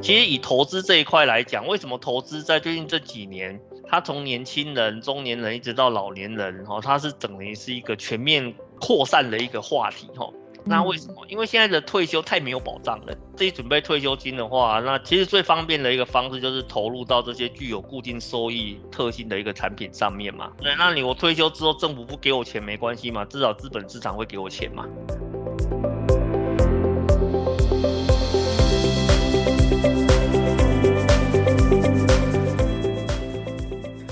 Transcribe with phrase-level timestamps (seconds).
[0.00, 10.28] 其实以投资这一块来讲，为什么投资在最近这几年，它从年轻人、中年人一直到老年人，哈，它是等于是一个全面扩散的一个话题，哈。
[10.62, 11.24] 那为什么？
[11.28, 13.14] 因为现在的退休太没有保障了。
[13.34, 20.52] 自己准备退休金的话，那其实最方便的一个方式就是投入到这些具有固定收益特性的一个产品上面嘛。
[20.58, 24.86] 对，那你我退休之后，政府不给我钱没关系嘛，至少资本市场会给我钱嘛。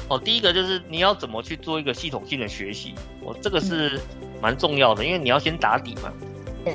[0.09, 4.01] 哦，第一个就是你要怎么去做一个系统性的学习，哦，这个是
[4.41, 6.13] 蛮重要的，因为你要先打底嘛。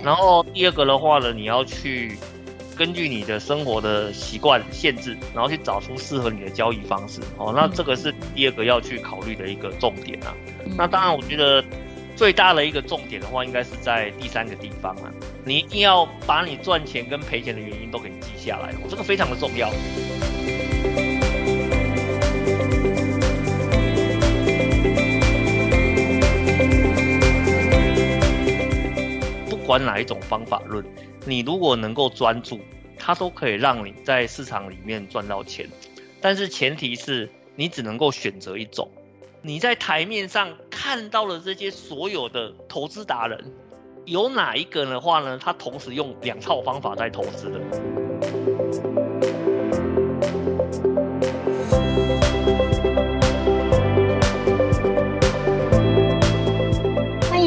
[0.03, 2.17] 然后第二个的话呢，你要去
[2.75, 7.21] 根据你的生活的习惯限制，然后去找出适合你的交易方式。
[7.37, 10.33] 哦，那这个是第二个要去考虑的一个重点啊。
[10.77, 11.63] 那当然，我觉得
[12.15, 15.11] 最大的一个重点的话，应该是在第三个地方啊，
[15.43, 19.71] 你一定要把你赚钱跟赔钱的原因都给记下来，哦，这个非常的重要。
[29.65, 30.83] 观哪一种方法论，
[31.25, 32.59] 你如果能够专注，
[32.97, 35.69] 它都可以让你在市场里面赚到钱。
[36.21, 38.89] 但是前提是你只能够选择一种。
[39.41, 43.51] 你在台面上看到了这些所有的投资达人，
[44.05, 45.37] 有哪一个的话呢？
[45.37, 48.62] 他同时用两套方法在投资的。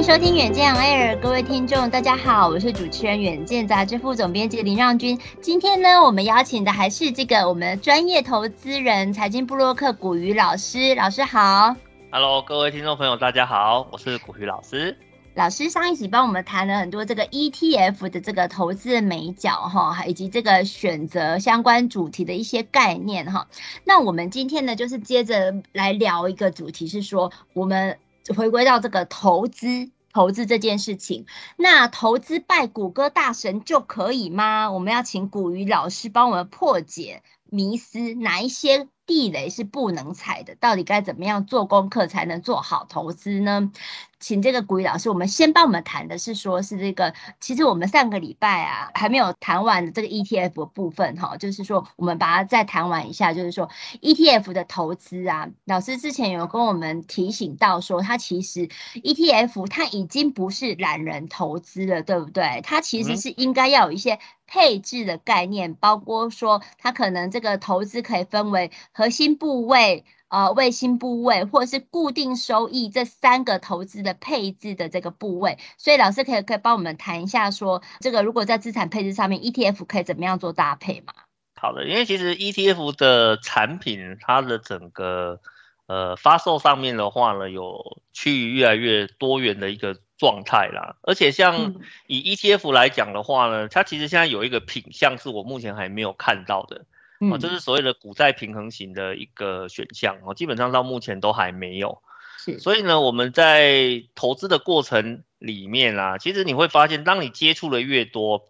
[0.06, 5.18] 收听远见 Air，各位听众，大家好，我是主持人远见杂志副总编辑林让君。
[5.40, 10.94] 今天呢，我们邀请的还是这个我们专业投资人、财经部落客古鱼老师。
[10.94, 11.74] 老师好
[12.12, 14.96] ，Hello，各位听众朋友，大家好，我是古鱼老师。
[15.34, 23.48] 老师上一集帮我们谈了很多这个 ETF 的这个投资的眉角哈，以及这个选择相关主题的一些概念哈。
[23.82, 27.98] 那我们今天呢，就是接着来聊一个主题，是说我们
[28.36, 29.90] 回归到这个投资。
[30.16, 31.26] 投资这件事情，
[31.58, 34.70] 那投资拜谷歌大神就可以吗？
[34.70, 40.54] 我们要请古鱼老师帮我们破解迷思，哪一些地雷是不能踩的？
[40.54, 43.70] 到底该怎么样做功课才能做好投资呢？
[44.18, 53.68] 请这个古雨老师，我们先帮我们谈的是说，是这个，其实我们上个礼拜啊还没有谈完的这个 ETF 的部分哈，就是说我们把它再谈完一下，就是说
[54.00, 62.62] ETF 的投资啊，老师之前有跟我们提醒到说，它其实 ETF 它已经不是懒人投资了，对不对？
[62.64, 70.04] 它其实是应该要有一些配置的概念，包括说它可能这个投资可以分为核心部位。
[70.28, 81.12] 呃，卫星部位或者是固定收益这三个投资的配置的这个部位，所以老师可以可以帮我们谈一下说，说这个如果在资产配置上面，ETF 可以怎么样做搭配吗？
[81.54, 85.40] 好的，因为其实 ETF 的产品它的整个
[85.86, 91.76] 呃发售上面的话呢，有趋于越来越多元的一个状态啦，而且像
[92.08, 96.84] 以 ETF 来讲的话呢，它其实现在有一个品相是我目前还没有看到的。
[97.20, 102.02] 哦，这是所谓的股债平衡型的一个选项哦，基本上到目前都还没有。
[102.38, 108.48] 是，所以呢，我们在投资的过程里面啊，其实你会发现，当你接触的越多，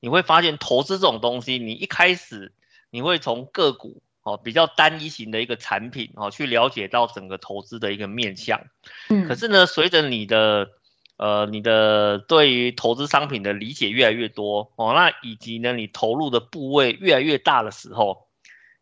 [0.00, 2.52] 你会发现投资这种东西，你一开始
[2.90, 8.60] 你会从个股哦比较单一型的一个产品哦去了解到整个投资的一个面向。
[9.08, 10.70] 嗯，可是呢，随着你的
[11.16, 18.26] 呃，你的对于投资商品的理解越来越多哦，那以及呢，你投入的部位越来越大的时候，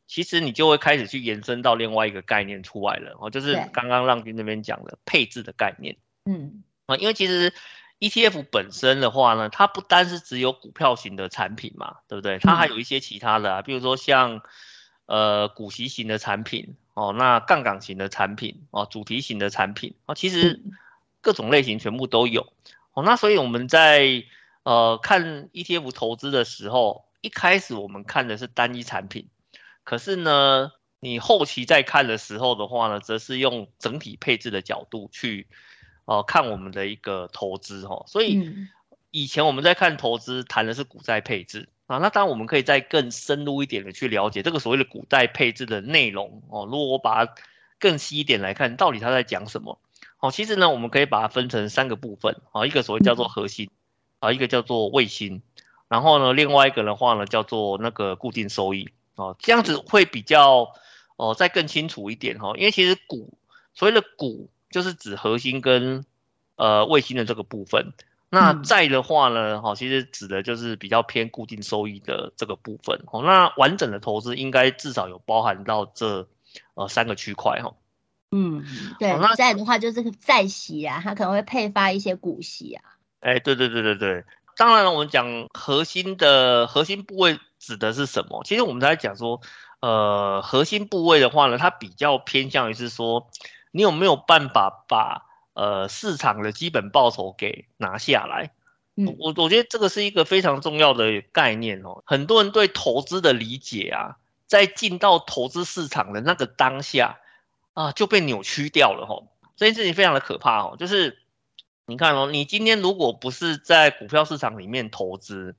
[0.06, 5.98] 其实你就会开始去延伸到另外一个概念出来了哦，就是刚刚浪君那边讲的配置的概念。
[6.24, 7.52] 嗯，啊，因为其实
[8.00, 12.38] ETF 本身的话呢，它不单是只有股票型的产品嘛，对不对？
[12.38, 14.40] 它还有一些其他的啊，比如说像
[15.04, 20.62] 呃股息型的产品哦，那杠杆型的产品哦，主题型的产品哦，其实。
[21.22, 22.52] 各种类型全部都有，
[22.92, 24.24] 哦，那所以我们在
[24.64, 29.28] 呃看 ETF 投资的时候，一开始我们看的是单一产品，
[29.84, 35.46] 可是呢，你后期在看的时候的话呢，则是用整体配置的角度去
[36.06, 38.44] 呃看我们的一个投资哈，所以
[39.12, 47.34] 以前我们在看投资谈的是股债配置啊，那当然我们可以再更深入一点的去了解这个所谓的股债配置的内容哦，如果我把它
[47.78, 49.78] 更细一点来看，到底它在讲什么？
[50.22, 53.70] 哦，其实呢，我们可以把它分成三个部分啊，一个所谓叫做核心
[54.20, 55.42] 啊，一个叫做卫星，
[55.88, 60.74] 然后呢，另外一个的话呢，叫做那个固定收益哦，这样子会比较
[61.16, 63.36] 哦，再更清楚一点哈，因为其实股
[63.74, 66.04] 所谓的股就是指核心跟
[66.54, 67.92] 呃卫星的这个部分，
[68.30, 73.02] 那债的话呢，哈，其实指的就是比较偏固定收益的这个部分。
[73.10, 76.28] 哦，那完整的投资应该至少有包含到这
[76.74, 77.74] 呃三个区块哈。
[78.32, 78.64] 嗯，
[78.98, 79.16] 对。
[79.18, 82.82] 那债的话就是债息啊，它可能会配发一些股息啊。
[83.20, 84.24] 哎，对对对对对。
[84.56, 88.42] 当然了，我们讲核心的核心部位指的是什么？
[88.44, 89.40] 其实我们在讲说，
[89.80, 93.30] 呃，核心部位的话呢，它比较偏向于是说，
[93.70, 98.52] 你有没有办法把呃，市场的基本报酬给拿下来，
[98.96, 102.02] 嗯，我我觉得这个是一个非常重要的概念哦。
[102.06, 107.18] 很多人对投资的理解啊，在进到投资市场的那个当下
[107.74, 109.22] 啊，就被扭曲掉了哈。
[109.56, 111.18] 这件事情非常的可怕哦，就是
[111.86, 115.54] 你看哦，你今天如果不是在股票市场里面投资，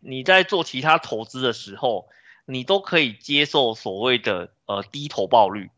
[0.00, 2.08] 你在做其他投资的时候，
[2.46, 5.70] 你都可以接受所谓的呃低投报率，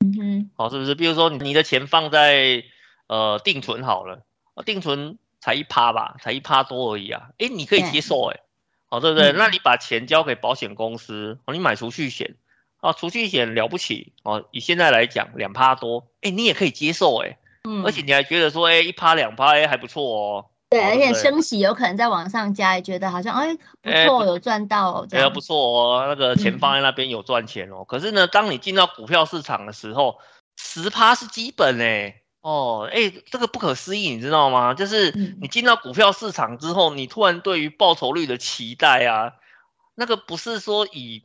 [0.00, 0.94] 嗯哼，好，是不是？
[0.94, 2.64] 比如说你的钱放在
[3.06, 4.22] 呃，定存好了，
[4.64, 8.40] 定存才一趴吧，才一趴多而已啊，诶，你可以接受诶，
[8.88, 9.32] 好对不对？
[9.32, 12.36] 那你把钱交给保险公司，你买储蓄险，
[12.82, 20.46] 啊，储蓄险了不起哦，以现在来讲两趴多，诶，你也可以接受诶，嗯，而且你还觉得说，诶，一趴两趴，哎，还不错哦。
[20.68, 23.56] 对，而且升息有可能在往上加，也觉得好像哎
[24.08, 27.84] 不错，有赚到，这样不错哦，那个钱放在那边有赚钱哦。
[27.84, 30.18] 可是呢，当你进到股票市场的时候，
[30.56, 32.16] 十趴是基本哎。
[32.40, 34.74] 哦，哎，这个不可思议，你知道吗？
[34.74, 39.34] 就是你进到股票市场之后，你突然对于报酬率的期待啊，
[39.94, 41.22] 那个不是说以。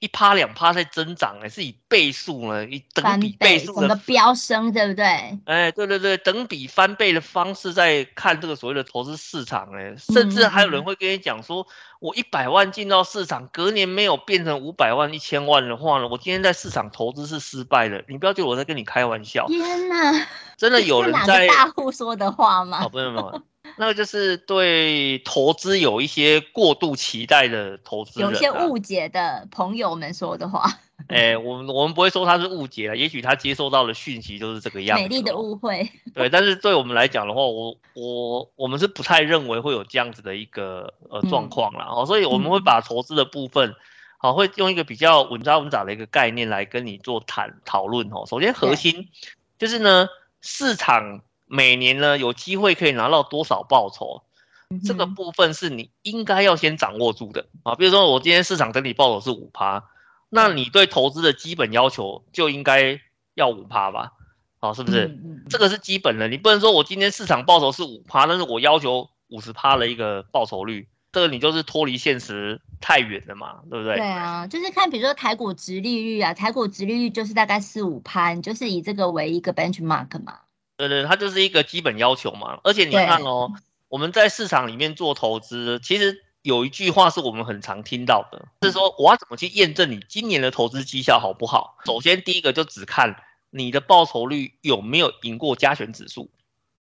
[0.00, 5.04] 一趴两趴在增长，哎，是以倍数呢，以等比倍数的飙升，对不对？
[5.44, 11.66] 哎，对对对，等比翻倍的方式在看这个所谓的投资市场，哎，甚至还有人会跟你讲说，
[12.00, 18.04] 我一百万进到市场，隔年没有变成五百万、一千万的话呢，我今天在市场投资是失败的。
[18.08, 19.46] 你不要觉得我在跟你开玩笑。
[19.48, 20.26] 天哪，
[20.56, 22.84] 真的有人在大户说的话吗？
[22.84, 23.42] 哦，不是不是。
[23.78, 30.68] 那个就是对投资有一些过度期待的投资有些误解的朋友们说的话。
[31.06, 35.02] 哎、欸，我们我们不会说他是误解了，也许他接收到的讯息就是这个样子。
[35.04, 35.88] 美丽的误会。
[36.12, 41.86] 对，但是对我们来讲的话，我我我们是不太认为会有这样子的一个呃状况啦。
[41.88, 43.74] 哦、嗯，所以我们会把投资的部分，
[44.18, 48.26] 好、嗯，会用一个比较稳扎稳打的一个概念来跟你做谈讨论哦。
[48.26, 49.08] 首先，核心
[49.56, 50.08] 就是呢，
[50.42, 51.22] 市场。
[51.48, 54.22] 每年呢，有机会可以拿到多少报酬，
[54.70, 57.74] 嗯、这个部分是你应该要先掌握住的啊。
[57.74, 59.84] 比如说，我今天市场整体报酬是五趴，
[60.28, 63.00] 那你对投资的基本要求就应该
[63.34, 64.12] 要五趴吧？
[64.60, 65.06] 啊，是不是？
[65.06, 73.96] 嗯嗯、这个是基本的，你不能说我今天市场报酬是五趴，但是我要求五十趴的一个报酬率，这个你就是脱离现实太远了嘛，对不对？
[73.96, 80.40] 对啊，就是看比如说台股值利率啊，台股值利率就是大概四五趴，你就是以这个为一个 benchmark 嘛。
[80.78, 82.60] 对对，它就是一个基本要求嘛。
[82.62, 83.52] 而且你看哦，
[83.88, 91.76] 我们在市场里面做投资，其实有一句话是我们很常听到的，是说我要怎么去验证你今年的投资绩效好不好？
[91.84, 93.20] 首先第一个就只看
[93.50, 96.30] 你的报酬率有没有赢过加权指数。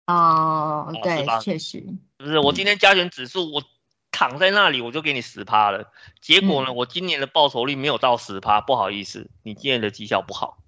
[0.06, 1.82] 哦，对，确实。
[2.18, 3.64] 不是我今天加权指数我
[4.12, 5.90] 躺在那里我就给你十趴了，
[6.20, 10.58] 结果呢，我今年的报酬率没有到十趴，不好意思，你今年的绩效不好，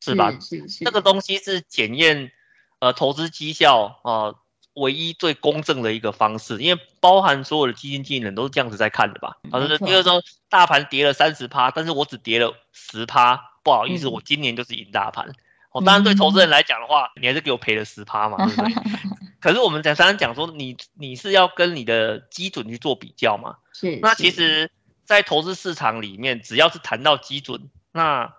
[0.00, 0.32] 是吧？
[0.40, 0.84] 是是。
[0.84, 2.32] 这个东西是检验。
[2.80, 4.38] 呃，投资绩效啊、呃，
[4.74, 9.36] 唯一最公正的一个方式，因为包含所有的基金经理人都是这样子在看的吧？
[9.50, 15.32] 啊，就是比如说大盘跌了三十趴，但是我只跌了十趴，不好意思，嗯、我今年就是赢大盘。
[15.70, 18.72] 哦，当然对投资人来讲的话，你还是给我赔了十趴嘛，对不对？
[19.40, 23.56] 可是我们讲常常讲说，你你是要跟你的基准去做比较嘛？
[23.72, 23.98] 是。
[24.00, 24.70] 那其实，
[25.04, 28.34] 在投资市场里面，只要是谈到基准，那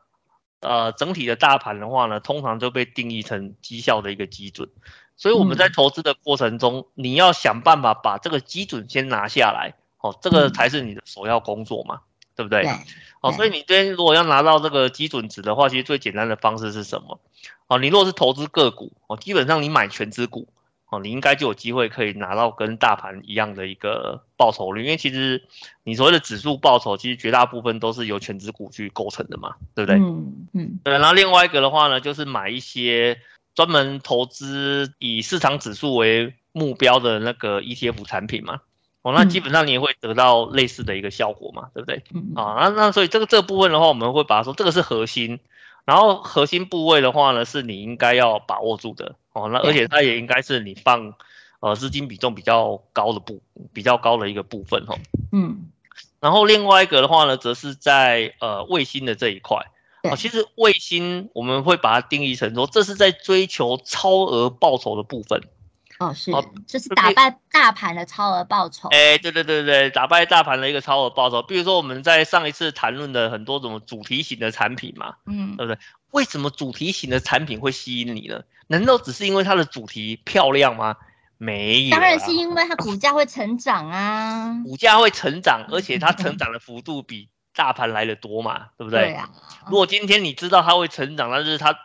[0.62, 4.70] 呃，整体的大盘的话呢，通常就被定义成绩效的一个基准，
[5.16, 12.04] 所以我们在投资的过程中，嗯、你要想办法把这个基准先拿下来，哦，这个才是你的首要工作嘛，嗯、
[12.36, 12.64] 对不对？
[12.64, 12.72] 对。
[13.22, 17.20] 哦，所以你今天如果要拿到这个基准值的话，其实最简单的方式是什么？
[17.68, 20.48] 哦，你如果是投资个股，哦，基本上你买权值股。
[20.90, 25.44] 哦，你应该就有机会可以拿到跟大盘一样的一个报酬率，因为其实
[25.84, 30.00] 你所谓的指数报酬，其实绝大部分都是由权值股去构成的嘛，对不对？
[30.00, 30.80] 嗯嗯。
[30.84, 33.22] 对，然后另外一个的话呢，就是买一些
[33.54, 38.62] 专门投资以市场指数为目标的那个 ETF 产品嘛。
[39.04, 42.04] 哦，那基本上你也会得到类似的一个效果嘛，对不对？
[42.16, 42.34] 嗯。
[42.36, 45.40] 啊，那那所以这个这个部分的话，我们会把它说这个是核心。
[45.90, 49.50] 然后核心部位的话呢，是你应该要把握住的哦。
[49.50, 51.16] 那而且它也应该是你放
[51.62, 53.42] 呃资金比重比较高的部
[53.74, 54.96] 比较高的一个部分哈。
[55.32, 55.72] 嗯。
[56.20, 59.66] 然后另外一个的话呢，则是在呃卫星的这一块。
[60.04, 65.42] 哦，其实卫星我们会把它定义成说，这是在追求超额报酬的部分。
[66.00, 66.32] 哦，是，
[66.66, 68.88] 就是打败大盘的超额报酬。
[68.90, 71.42] 哎，对对对对，打败大盘的一个超额报酬。
[71.42, 75.80] 比如说我们在上一次谈论的很多种主题型的产品嘛，嗯，对不对？
[76.12, 78.42] 为什么主题型的产品会吸引你呢？
[78.68, 80.96] 难道只是因为它的主题漂亮吗？
[81.38, 84.62] 没有，当然是因为它股价会成长啊。
[84.66, 89.02] 股价会成长，而且它成 长的幅度比大盘来的多嘛，对不对？
[89.02, 89.30] 对啊。
[89.68, 91.76] 如果今天你知道它会成长，但是它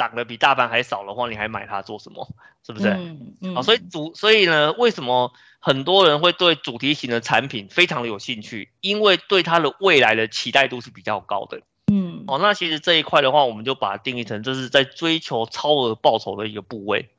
[0.00, 2.26] 涨得比大盘还少的话，你还买它做什么？
[2.64, 2.88] 是不是？
[2.88, 3.54] 嗯嗯。
[3.54, 8.70] 好，所以主，所以呢，为什么很多人会对主题型的产品非常的有兴趣？
[8.80, 11.60] 因为对它的未来的期待度是比较高的。
[11.92, 12.24] 嗯。
[12.26, 17.10] 哦，那其实这一块的话，我们就把它定义成这是在追求超额报酬的一个部位。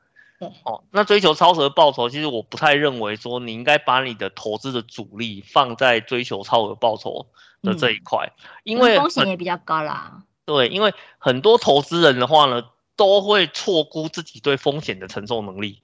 [0.63, 7.27] 哦，那追求超额报酬，其实我不太认为说你应该把你的投资的主力放在追求超额报酬
[7.61, 10.23] 的这一块，嗯、因为风险也比较高啦。
[10.45, 12.63] 对，因为很多投资人的话呢，
[12.95, 15.81] 都会错估自己对风险的承受能力，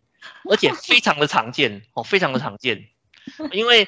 [0.50, 2.88] 而且非常的常见哦，非常的常见。
[3.52, 3.88] 因为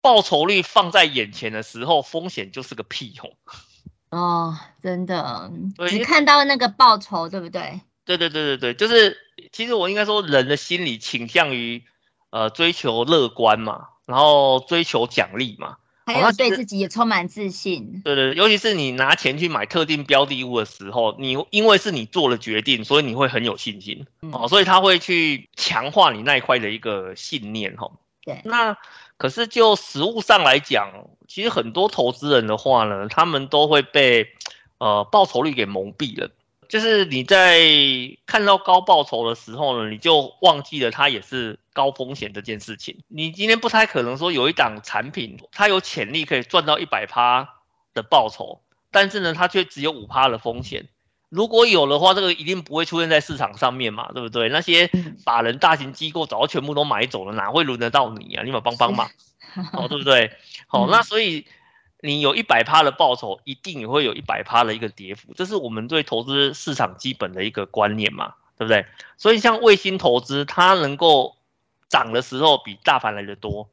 [0.00, 3.32] 报酬率放在眼前的时候，风险就是个屁吼。
[4.10, 5.50] 哦，真的，
[5.88, 7.80] 只看到那个报酬，对不对？
[8.04, 9.18] 对对对对对，就是
[9.50, 11.84] 其实我应该说，人的心理倾向于
[12.30, 15.78] 呃追求乐观嘛，然后追求奖励嘛。
[16.06, 18.00] 还有对自己也充满自信。
[18.04, 27.90] 对对，尤其是你拿钱去买特定标的物的时候，你因为是你做了决定，所以你会很有信心哦，所以他会去强化你那一块的一个信念哈。
[28.24, 28.40] 对。
[28.44, 28.76] 那
[29.16, 30.92] 可是就实物上来讲，
[31.26, 34.28] 其实很多投资人的话呢，他们都会被
[34.78, 36.30] 呃报酬率给蒙蔽了。
[36.68, 37.60] 就是你在
[38.26, 42.98] 看到高报酬的时候呢，你就忘记了它也是高风险这件事情。
[43.08, 47.48] 你今天不太可能说有一档产品，它有潜力可以赚到一百趴
[47.94, 50.88] 的报酬，但是呢，它却只有五趴的风险。
[51.28, 54.48] 如果有的话，这个一定不会出现在市场上面嘛，对不对？
[54.48, 54.90] 那些
[55.24, 58.42] 法人大型机构早就全部都买走了，哪会轮得到你啊？
[58.44, 59.10] 你们帮帮忙，
[59.72, 60.32] 哦，对不对？
[60.66, 61.46] 好，那所以。
[62.00, 68.86] 你有一百趴的报酬，一定也会有一百趴的一个跌幅，这是我们对投资市场基本的一个观念嘛，对不对？
[69.16, 71.36] 所以像卫星投资，它能够
[71.88, 73.70] 涨的时候比大盘来的多，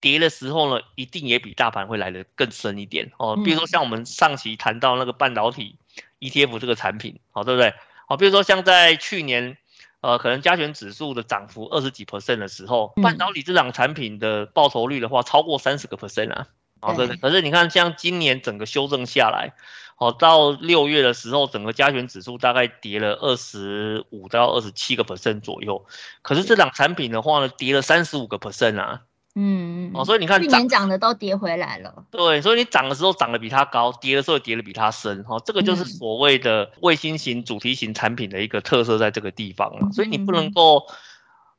[0.00, 3.36] 跌的时候呢，一定也比大盘会来的更深一点哦。
[3.36, 5.76] 比如说像我们上期谈到那个半导体
[6.18, 7.72] ETF 这个产品，好，对不对？
[8.06, 9.56] 好，比如说像在去年，
[10.00, 16.48] 呃，可能加权指数的涨幅二十几 percent 的时候，半导体这档产品的报酬率的话，超过三十个 percent 啊。
[16.80, 19.52] 好的，可是你看，像今年整个修正下来，
[19.96, 25.84] 好，到六月的时候，整个加权指数大概跌了二十五到二十七个 percent 左右。
[26.22, 29.02] 可是这档产品的话呢，跌了三十五个 percent 啊。
[29.34, 32.04] 嗯，哦，所以你看，去年涨的都跌回来了。
[32.10, 35.22] 对，所以你涨的时候涨得比它高，跌的时候跌得比它深。
[35.24, 39.92] 哈，这个就是所谓的卫星型主题型产品的一个特色，在这个地方了。
[39.92, 40.86] 所以你不能够。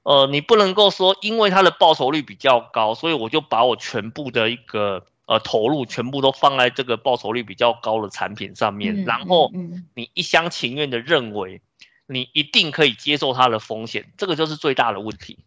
[0.04, 9.52] 呃，你不能够说，因为它的报酬率比较高，所以我就把我全部的一个呃投入全部都放在这个报酬率比较高的产品上面，嗯、然后
[9.96, 11.62] 你一厢情愿的认为
[12.08, 15.40] 你一定可以接受它的风险，这个就是最大的问题。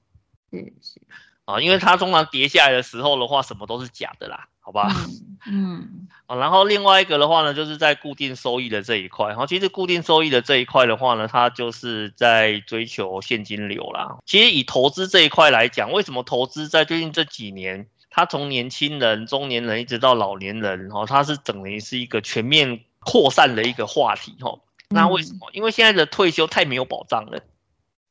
[1.45, 4.49] 啊，因为它通常跌下来的时候的话，什么都是假的啦。
[4.61, 4.89] 好吧，
[5.47, 14.17] 嗯，啊， 然后另外一个的话呢，就是在固定收益的这一块，然后，其实固定收益的这一块的话呢，它就是在追求现金流啦。
[14.25, 24.57] 其实以投资这一块来讲，为什么投资在最近这几年，它从年轻人、中年人一直到老年人，哦，他是等于是一个全面扩散的一个话题，哈。
[24.89, 25.51] 那为什么？
[25.53, 27.41] 因为现在的退休太没有保障了，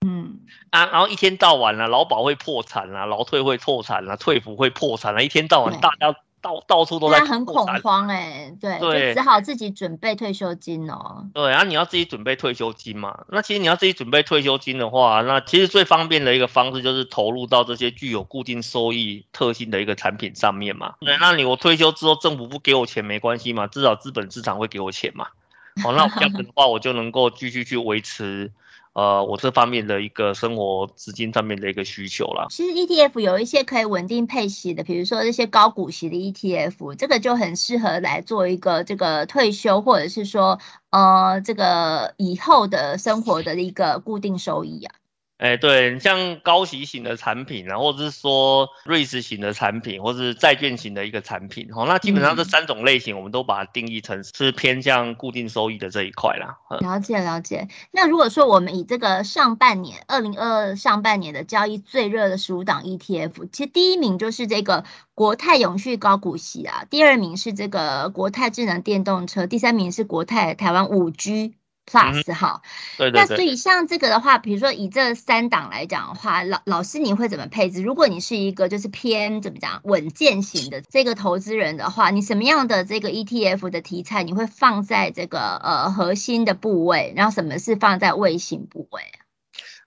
[0.05, 0.41] 嗯，
[0.71, 6.13] 啊，然后一天到晚了，劳保会破产啊，劳退会破产啊，退服会破产啦，一天到晚大家。
[6.43, 11.25] 到到处都在，很恐慌哎、欸，对，对，就只好自己准备退休金哦。
[11.33, 13.23] 对，然后你要自己准备退休金嘛。
[13.29, 20.95] 那其实你要自己准备退休金的话，那其实最方便的一个方式就是投入到这些具有固定收益特性的一个产品上面嘛。
[20.99, 25.27] 对，那你我退休之后，政府不给我钱没关系嘛，至少资本市场会给我钱嘛。
[25.81, 28.51] 好，那这样子的话，我就能够继续去维持。
[28.93, 32.45] 呃，我这方面的一个生活资金上面的一个需求啦。
[32.49, 40.59] 其实 ETF 有一些可以稳定配息的，比如说这些高股息的 ETF，这个就很适合来做一个这个退休或者是说
[40.91, 44.95] 呃这个以后的生活的一个固定收益啊。
[45.43, 56.59] 哎、欸，对，像高息型的产品啊，或者是说瑞士型的产品，或者是债券型的一个产品，哦，那基本上这三种类型，我们都把它定义成是偏向固定收益的这一块啦。
[56.79, 57.67] 了解了解。
[57.91, 71.55] 那如果说我们以这个上半年，二零二二上半年的交易最热的十五档 ETF，其实第一名就是这个国泰永续高股息啊，第二名是这个国泰智能电动车，第三名是国泰台湾五 G。
[71.85, 73.19] Plus 哈、嗯，对对对。
[73.21, 77.81] 那所以像这个的话，比如说以这三档来讲的话，老老师你会怎么配置？
[77.81, 89.01] 如果你是一个就是偏怎么讲稳健型的这个投资人的话，你什么样的这个 ETF 的题材你会放在这个呃核心的部位，然后什么是放在卫星部位？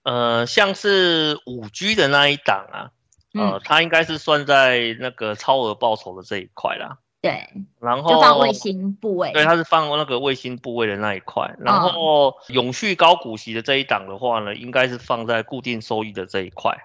[0.02, 2.90] 呃，像是五 G 的那一档啊，
[3.32, 6.98] 呃，嗯、它应该是算在那个超额报酬的这一块啦。
[7.26, 11.54] 对，然后就放卫星部位，对，它是放那个卫星部位的那一块。
[11.58, 16.76] 然后永续高股息的这一档的话呢，应该是放在固定收益的这一块。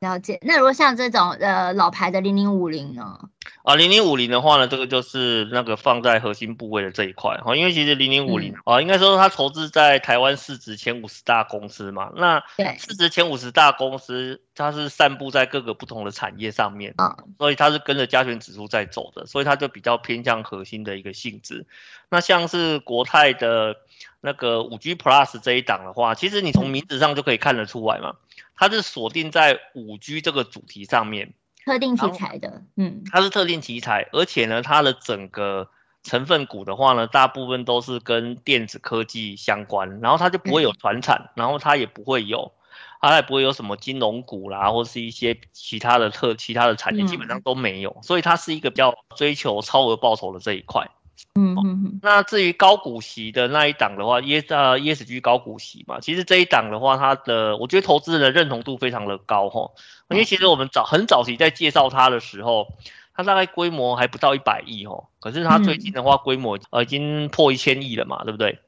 [0.00, 0.38] 了解。
[0.42, 3.18] 那如果像这种呃老牌的零零五零呢？
[3.64, 12.42] 啊，零零五零的话呢，这个就是那个放在核心部位的这一块哈，因为其实零零五零啊，应该说它投资在台湾市值前五十大公司嘛，那
[12.78, 21.66] 市值前五十大公司它是散布在各个不同的产业上面啊，所以它是跟着加权指数在走的，所以它就比较偏向核心的一个性质。
[22.08, 23.76] 那像是国泰的
[24.20, 28.14] 那个五 G Plus 这一档的话，其实你从名字上就可以看得出来嘛。
[28.58, 31.32] 它是锁定在五 G 这个主题上面，
[31.64, 35.70] 特定题材的，嗯，它是特定题材，而且呢，它的整个
[36.02, 42.52] 成分股的话呢，大部分都是跟电子科技相关，然后它就不会有传产，嗯、然后它也不会有，
[43.00, 50.88] 它也不会有什么金融股啦，或是一些其他的特其他的产业，基本上都没有，嗯、所以它是一个比较追求超额报酬的这一块。
[51.34, 59.70] 嗯嗯嗯，那至于高股息的那一档的话，E 呃 ESG 高股息嘛，其实这一档的话，它的我觉得投资人的认同度非常的高哈，
[60.10, 62.68] 因为其实我们早很早期在介绍它的时候，
[63.14, 68.58] 它大概规模还不到一百亿哈，可是它最近的话规模呃已经破一千亿了嘛，对不对？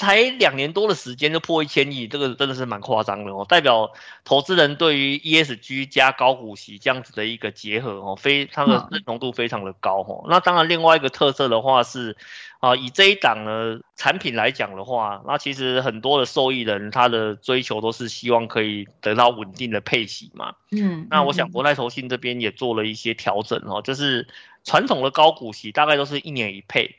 [0.00, 3.92] 才两年多的时间就破一千亿，这个真的是蛮夸张的哦，代表
[4.24, 10.24] 投资人对于 ESG 加高股息这样子的一个结合哦，非它的认同度非常的高哦。
[10.26, 12.16] 那当然，另外一个特色的话是
[12.60, 20.54] 啊，以这一档呢产品来讲的话，那其实很多的受益人他的追求都是希望可以得到稳定的配息嘛。
[20.70, 24.26] 嗯，那我想国泰投信这边也做了一些调整哦，就是
[24.64, 26.96] 传统的高股息大概都是一年一配。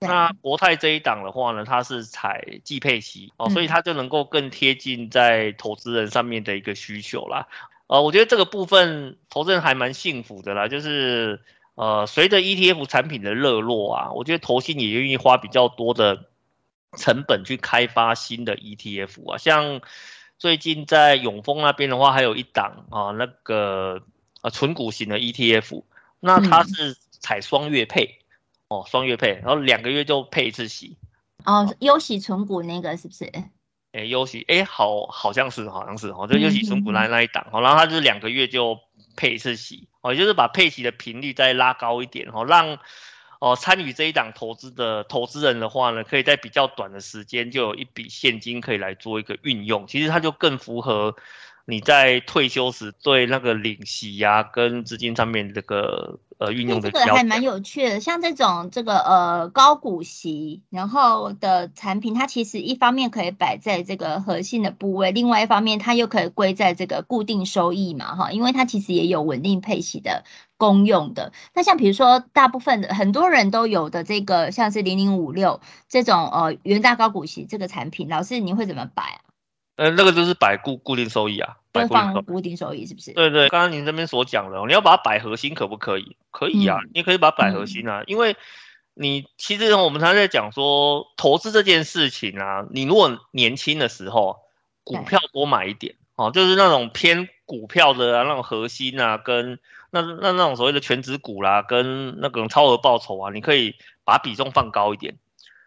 [0.00, 7.48] 那国泰这一档的话呢，它是采季配息哦，所以它就能够更贴近在投资人上面的一个需求啦。
[7.86, 11.42] 呃，我觉得这个部分投资人还蛮幸福的啦，就是
[11.74, 16.30] 呃，随着 ETF 产品的热络啊，我觉得投信也愿意花比较多的
[16.96, 19.36] 成本去开发新的 ETF 啊。
[19.36, 19.82] 像
[20.38, 24.00] 最近在永丰那边的话，还有一档啊，那个
[24.40, 25.82] 呃纯股型的 ETF，
[26.20, 28.19] 那它是采双月配。
[28.70, 30.96] 哦，双月配，然后两个月就配一次息。
[31.44, 33.24] 哦，优息存股那个是不是？
[33.90, 38.78] 哎，优息，哎，好，好像是，好像是，哦，就优息存股那那一档，哦，然后它就是两个月就
[39.16, 42.78] 配一次息，哦，也就是把配息的频率再拉高一点，哦，让
[43.40, 51.16] 哦参与这一档投资的投资人的话呢，可以在比较短的时间就有一笔现金可以来做一个运用，其实它就更符合。
[51.70, 58.00] 你在退休时对那个领息呀、啊，跟资金上面这个呃运用的，这个还蛮有趣的。
[58.00, 70.24] 像这种这个呃高股息然后的产品，它其实一方面可以摆在这个核心的部位，另外一方面它又可以归在这个固定收益嘛哈，因为它其实也有稳定配息的
[70.56, 71.32] 功用的。
[71.54, 79.20] 那像比如说大部分的很多人都有的这个像是零零五六这种呃元大高股息这个产品，老师你会怎么摆啊？
[79.80, 83.14] 呃，那个就是摆固固定收益啊，摆放固定收益是不是？
[83.14, 86.18] 对对，刚刚您这边所讲的，你要把它摆核心可不可以？
[86.30, 88.36] 可以啊，嗯、你可以把它摆核心啊，嗯、因为
[88.92, 94.36] 你其实我们常常在讲说投资这件事情啊，你如果年轻的时候
[94.84, 99.58] 股票多买一点哦、啊，就是那种偏股票的啊，那种核心啊，跟
[99.90, 105.16] 那那那种所谓的全值股啦、啊，跟那种超额报酬啊，你可以把比重放高一点。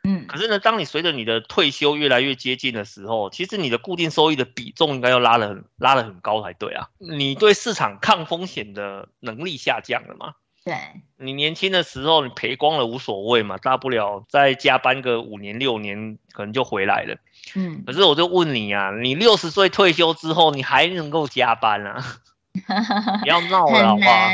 [0.04, 6.90] 嗯，可是呢，当你随着你的退休越来越接近的时候，其实你的固定收益的比重应该要拉得很拉得很高才对啊。
[6.98, 10.36] 你对市场抗风险的能力下降了嘛？
[10.66, 10.76] 对，
[11.18, 17.18] 你年轻的时候你赔光了无所谓嘛，大不了再加班个五年六年，可能就回来了。
[17.56, 22.02] 嗯，可是我就问你啊，你六十岁退休之后，你还能够加班啊？
[23.22, 24.28] 不要闹了好不好，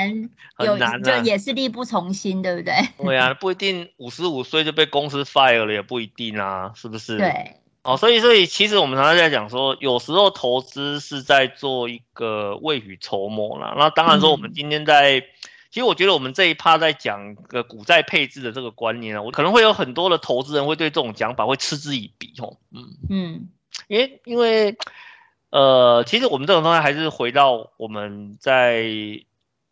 [0.55, 2.73] 很难，很难、啊，就也是力不从心，对不对？
[3.01, 7.17] 对啊，不一定五十五岁就被公司 fire 了，也不一定啊，是不是？
[7.17, 13.73] 对，哦，所以，所以其实我们常常在讲说，有时候投资是在做一个未雨绸缪啦。
[13.77, 15.23] 那当然说，我们今天在，嗯、
[15.71, 22.58] 其实我觉得我们这一趴在讲个股债配置的这个观念啊，我可能会有很多的投资人会对这种讲法会嗤之以鼻哦。
[22.73, 23.49] 嗯嗯，
[23.88, 24.77] 因为因为。
[25.49, 28.85] 呃，其实我们这种东西还是回到我们在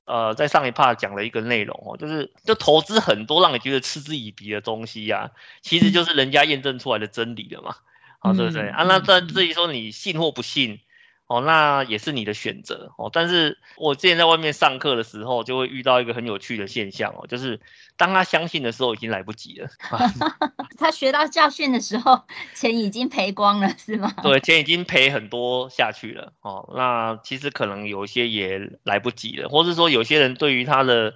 [0.05, 7.75] 呃在上一 part 讲的一个内容哦，就是就投资很多让你觉得嗤之以鼻的东西呀、啊，其实就是人家验证出来的真理了嘛。
[8.19, 8.67] 好，对不对？
[8.69, 10.79] 啊，那在至于说你信或不信。
[11.27, 13.09] 哦，那也是你的选择哦。
[13.11, 17.59] 但是我之前在外面上课的时候，就会遇到一个很有趣的现象哦，就是
[17.97, 19.67] 当他相信的时候，已经来不及了。
[20.79, 22.21] 他学到教训的时候，
[22.53, 24.13] 钱已经赔光了，是吗？
[24.23, 26.31] 对，钱已经赔很多下去了。
[26.41, 31.15] 哦，那其实可能有一些也来不及了，或是说有些人对于他的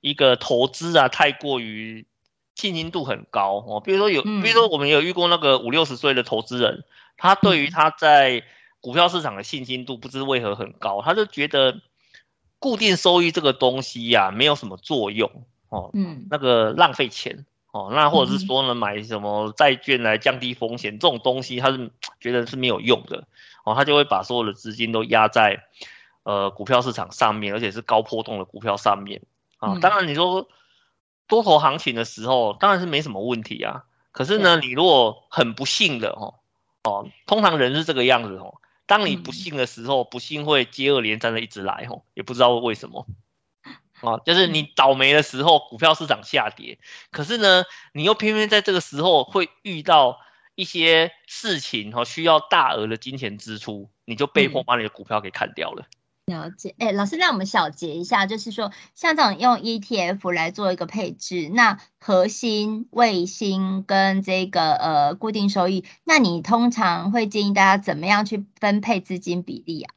[0.00, 2.06] 一个投资啊，太过于
[2.54, 3.82] 信心度很高哦。
[3.84, 6.84] 比如说有，比如说我们有遇过那个五六十岁的投资人，
[7.18, 8.42] 他对于他在
[8.80, 11.80] 股票市场的信心度不知为何很高，他就觉得
[12.58, 15.30] 固定收益这个东西呀、啊、没有什么作用
[15.68, 21.90] 哦，嗯，那个浪费钱哦，那或者是说呢买什么债券来降低风险这种东西，他是
[22.20, 23.26] 觉得是没有用的
[23.64, 25.62] 哦，他就会把所有的资金都压在
[26.22, 29.22] 呃股票市场上面，而且是高波动的股票上面
[29.58, 29.78] 啊。
[29.78, 30.48] 当然你说
[31.28, 36.34] 多头行情的时候当然是没什么问题啊，可是呢你如果很不幸的哦
[36.84, 38.54] 哦，通常人是这个样子哦。
[38.90, 43.06] 当你不幸的时候，不幸会接二连三的一直来吼，也不知道为什么，
[44.00, 46.80] 啊，就是你倒霉的时候，股票市场下跌，
[47.12, 50.18] 可是呢，你又偏偏在这个时候会遇到
[50.56, 55.86] 一些事情哈，需要大额的金钱支出，你就被迫把你的股票给砍掉了。
[56.30, 69.92] 了解，哎，老师那我们小结一下，就是说，像这种用 ETF 来做一个配置，那核心、卫星跟这个呃固定收益，那你通常会建议大家怎么样去分配资金比例啊？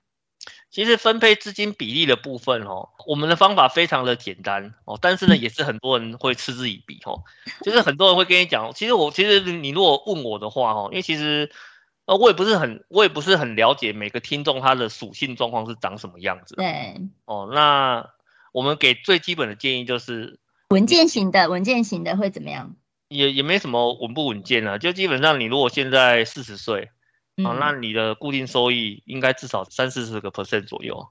[0.69, 7.23] 其实分配资金比例的部分哦，我们的方法非常的简单哦，但是呢， 也是很多人会嗤之以鼻哦，
[7.61, 11.49] 就是很多人会跟你讲，其实我其实你如果问我的话哦，因为其实。
[12.05, 16.55] 呃，我也不是很，我也不是很了解每个听众他的属性状况是长什么样子。
[16.55, 18.09] 对，哦，那
[18.51, 20.39] 我们给最基本的建议就是
[20.69, 22.75] 稳健型的，稳健型的会怎么样？
[23.07, 26.89] 也也没什么稳不稳健啊，就基本上你如果现在四十岁，
[27.37, 31.07] 啊、哦，那你的固定收益应该至少三四十个 percent 左右，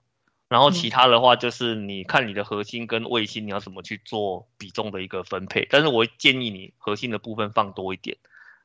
[0.48, 8.18] 然后其他的话就是你看你的核心跟卫星你要怎么去做比重的一个分配，但是我建议你核心的部分放多一点。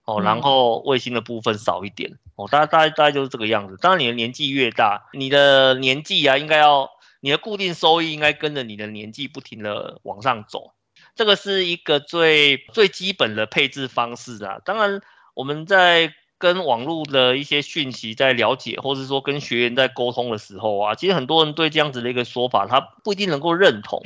[0.08, 3.78] 哦，然后卫星的部分少一点哦，大概大概大概就是这个样子。
[3.82, 6.90] 当然，你的年纪越大，你的年纪啊，应该要
[7.20, 10.72] 你的固定收益应该跟着你的年纪不停的往上走。
[11.14, 14.60] 这个是一个最最基本的配置方式啊。
[14.64, 15.02] 当然，
[15.34, 24.02] 我们在跟网络的一些讯息在了解，或是说跟学员在沟通的时候啊，其实很多人对这样子的一个说法，他不一定能够认同。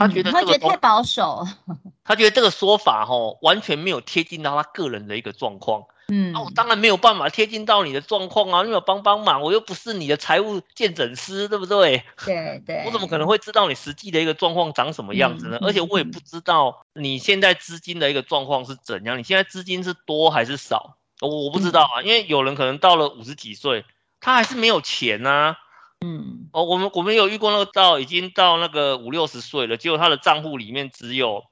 [0.00, 1.46] 他觉得、嗯、他觉得太保守，
[2.02, 5.84] 他觉得这个说法哦完全没有贴近到他个人的一个状况。
[6.08, 12.02] 嗯，那我当然没有办法贴近到你的状况啊，你有帮帮忙，我又不是你的财务见证师，对不对？
[12.24, 15.58] 对对，我怎么可能会知道你实际的一个状况长什么样子呢？
[15.60, 20.96] 嗯、而且我也不知道你现在资金的一个状况是怎样，你现在资金是多还是少？
[21.20, 23.84] 我我不知道啊，嗯、因为有人可能到了五十几岁，
[24.18, 25.58] 他还是没有钱啊。
[26.02, 31.44] 嗯，哦，我们我们有遇过那个到已经到那个五六十岁了，结果他的账户里面只有，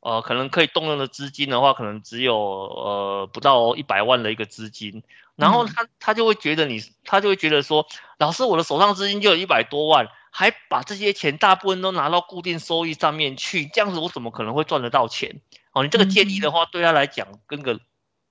[0.00, 5.02] 呃，可能可以动用的资金的话，可能只有呃不到一百万的一个资金，
[5.34, 7.86] 然后他他就会觉得你，他就会觉得说，
[8.18, 15.40] 老师，我的手上资金就有一百多万，还把这些钱大部分都拿到固定收益上面去，这样子我怎么可能会赚得到钱？
[15.72, 17.80] 哦，你这个建议的话，对他来讲，跟个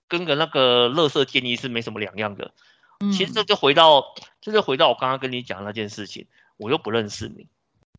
[0.08, 2.52] 跟个那个乐色建议是没什么两样的。
[3.12, 4.04] 其实这就回到，
[4.42, 7.48] 这就回到我刚刚跟你讲的那件事情，我又不认识你，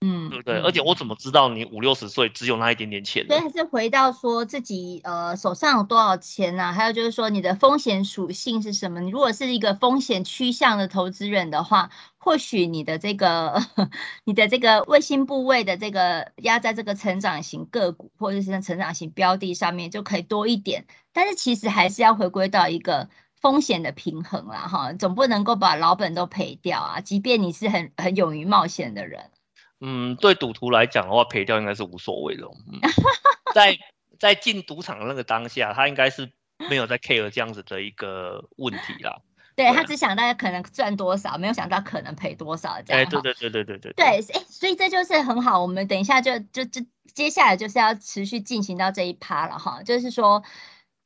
[0.01, 0.59] 嗯，对不对？
[0.61, 3.27] 而且我怎么知道你五六十岁只有那一点点钱？
[3.27, 6.73] 对，还是回到说自己呃手上有多少钱啊？
[6.73, 9.01] 还有就是说你的风险属性是什么？
[9.01, 13.63] 你如果是一个风险趋向的投资人的话，或许你的这个
[14.25, 23.09] 你的这个卫星部位的这个压在这个成长型个股或者是成长型标的上面就可以多一点，但是其实还是要回归到一个。
[23.47, 27.01] 风险的平衡啦，哈，总不能够把老本都赔掉啊！
[27.01, 29.31] 即便你是很很勇于冒险的人，
[29.81, 32.45] 嗯，对赌徒来讲的话，赔掉应该是无所谓的。
[32.45, 32.81] 嗯、
[33.55, 33.79] 在
[34.19, 36.29] 在进赌场的那个当下，他应该是
[36.69, 39.21] 没有在 care 这样子的一个问题啦。
[39.55, 43.03] 对，他只想大家可能赚多少，没有想到可能赔多少这样。
[43.03, 43.93] 哎，对对对对对对。
[43.93, 45.63] 对，哎，所以这就是很好。
[45.63, 50.43] 我们等一下就就就接下来就是要持续进行到这一趴了哈，就是说。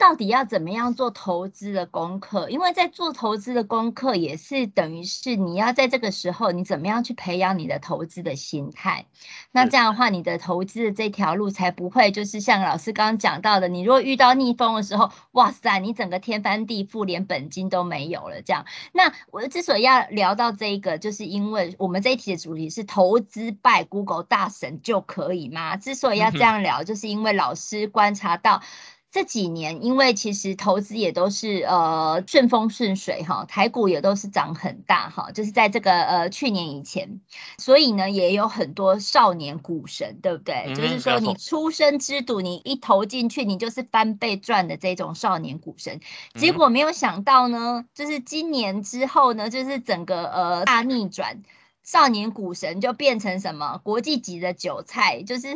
[0.00, 2.48] 到底要怎么样做投资的功课？
[2.48, 9.04] 因为在做投资的功课，也是等于是你要在这个时候，你怎么样去培养你的投资的心态？
[9.52, 18.40] 那这样的话，你的投资的这条路才不会就是像老师刚刚讲到的，你如果遇到逆风的时候，哇塞，你整个天翻地覆，连本金都没有了。
[18.40, 25.76] 这样，那我之所以要聊到这个，就是因为我们这一题的主题是投资拜 Google 大神就可以吗？
[25.76, 28.62] 之所以要这样聊，就是因为老师观察到。
[29.12, 37.20] 这几年，因为其实投资也都是呃顺风顺水哈，台股也都是涨很大哈，就是在这个呃去年以前，
[37.58, 40.66] 所以呢也有很多少年股神，对不对？
[40.68, 45.98] 嗯、就是说你出生之赌，你一投进去，你就是翻倍赚的这种少年股神。
[46.34, 51.42] 结果没有想到呢，就是今年之后呢，就是整个呃大逆转，
[51.82, 55.48] 少年股神就变成什么国际级的韭菜，就是。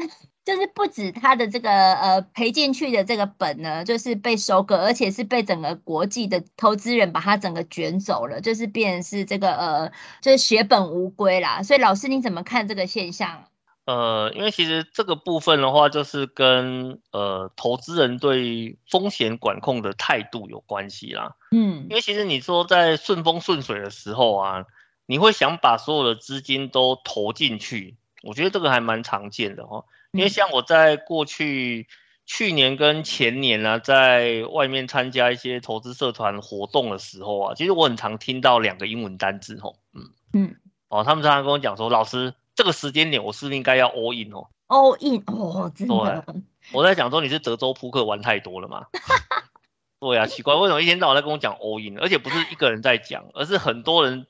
[0.45, 11.63] 就是不止他的这个呃赔进去的这个本呢，就是被收割，而且是被整个国际的投资人把它整个卷走了，就是变成是这个呃就是血本无归啦。
[11.63, 13.45] 所以老师你怎么看这个现象？
[13.87, 21.37] 呃，因为其实这个部分的话，就是跟呃投资人对风险管控的态度有关系啦。
[21.53, 24.65] 嗯，因为其实你说在顺风顺水的时候啊，
[25.05, 29.85] 你会想把所有的资金都投进去，我觉得这个还蛮常见的哈。
[30.15, 31.89] 因为像我在过去
[32.25, 40.57] 去年跟前年呢、啊，在外面参加一些投资社团活动的时候啊，其实我很常听到两个英文单字吼，嗯嗯，
[40.89, 46.25] 哦，他们常常跟我讲说，老师这个时间点我是不是应该要 all in 哦？all in 哦，真的。
[46.73, 48.87] 我在讲说你是德州扑克玩太多了吗？
[50.01, 54.27] 对啊，奇怪，为什么一天到晚在跟我讲 all in，而且不是一个人在讲，而是很多人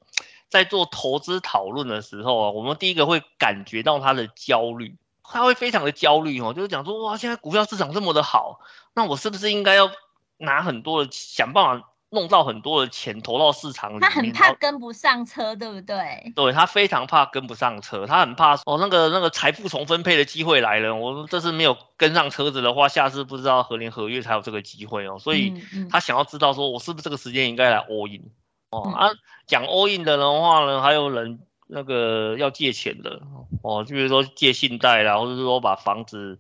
[0.49, 4.97] 在做投资讨论的时候啊，我们第一个会感觉到他的焦虑。
[5.25, 8.61] 他会非常的焦虑哦，就是讲说哇，现在股票市场这么的好，
[8.95, 9.91] 那我是不是应该要
[10.37, 14.03] 拿很多的想办法弄到很多的钱投到市场里面？
[14.03, 16.33] 他很怕跟不上车，对不对？
[16.37, 25.55] 对，他非常怕跟不上车，他很怕哦，那个那个财富重分配的机会来了，我这次没有跟上车子的话，下次不知道何年何月才有这个机会哦，所以
[25.91, 28.31] 他想要知道说我是不是这个时间应该来 all in
[28.71, 29.11] 哦、嗯、啊，
[29.47, 31.41] 讲 all in 的的话呢，还有人。
[31.67, 33.23] 那个要借钱的
[33.63, 36.39] 哦，就比如说借信贷啦，或者是说把房子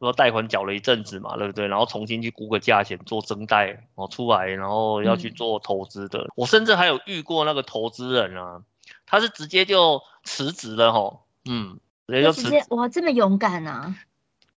[0.00, 1.68] 说贷款缴了一阵子嘛，对不对？
[1.68, 6.20] 然后重新去估个价钱做增贷哦出来，然后要去做投资的。
[6.20, 8.62] 嗯、我甚至还有遇过那个投资人啊，
[9.06, 12.64] 他是直接就辞职了哈，嗯，直接就辞职。
[12.70, 13.94] 哇，这么勇敢啊！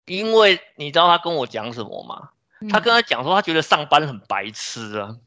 [0.05, 2.29] 因为你知道他跟我讲什么吗？
[2.61, 5.17] 嗯、他跟他讲说，他觉得上班很白痴啊。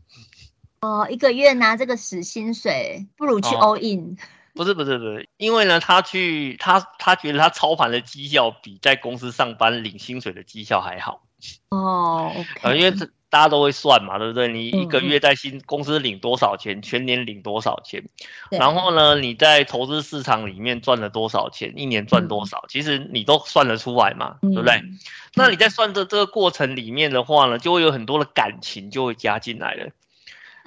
[0.81, 4.15] 哦，一个月拿这个死薪水，不如去 all in。
[4.15, 4.17] 哦
[4.55, 11.23] 不是不是不是，因为呢，他去他他觉得他操盘的绩效比在公司上班领薪水的绩效还好
[11.69, 12.33] 哦。
[12.63, 12.75] Oh.
[12.75, 14.49] 因为这大家都会算嘛，对不对？
[14.49, 18.03] 你一个月在新公司领多少钱，嗯、全年领多少钱，
[18.51, 24.75] 然后呢，你在投资市场里面赚了多少钱，一年赚多少，嗯、其实你都算得出来嘛，对不对？
[24.75, 24.99] 嗯、
[25.35, 29.91] 那你在算这这个过程里面的话呢，就会有很多的感情就会加进来了。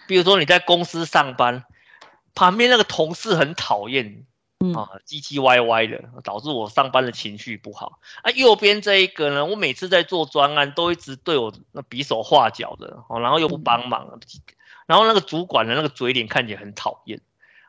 [0.07, 1.65] 比如说你在公司上班。
[2.35, 4.25] 旁边那个同事很讨厌，
[4.75, 7.99] 啊，唧唧歪歪的，导致我上班的情绪不好。
[8.21, 14.19] 啊，右边这一个呢，我每次在做专案都一直对我那比手画脚的，哦，然后又不帮忙，
[14.85, 17.19] 然后那个主管的那个嘴脸看起来很讨厌。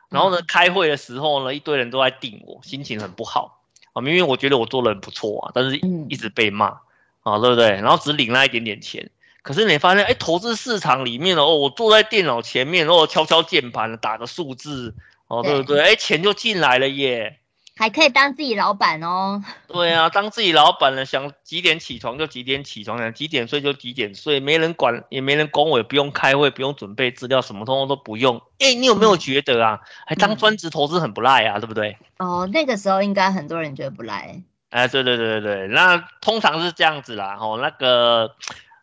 [0.09, 3.63] 然后呢，开会的时候呢，一堆人都在盯我，心情很不好。
[3.93, 5.77] 啊，明明我觉得我做的很不错啊，但是
[6.09, 6.79] 一直被骂，
[7.21, 7.69] 啊，对不对？
[7.71, 9.09] 然后只领那一点点钱。
[9.43, 14.95] 可是你发现，哎，投资市场里面哦，我坐在电脑前面，然后敲敲键盘，打个数字，
[15.27, 15.81] 哦，对不对？
[15.81, 17.39] 哎，钱就进来了耶，
[17.75, 19.43] 还可以当自己老板哦。
[19.67, 28.41] 对啊，当自己老板了，想几点起床就几点起床，想几点睡就几点睡，没人管，也没人管我，也不用开会，不用准备资料，什么通通都不用。
[28.59, 31.97] 哎，你有没有觉得啊，还当专职投资很不赖啊，对不对？
[32.17, 34.41] 哦，那个时候应该很多人觉得不赖。
[34.69, 38.33] 哎，对对对对对，那通常是这样子啦，哦，那个。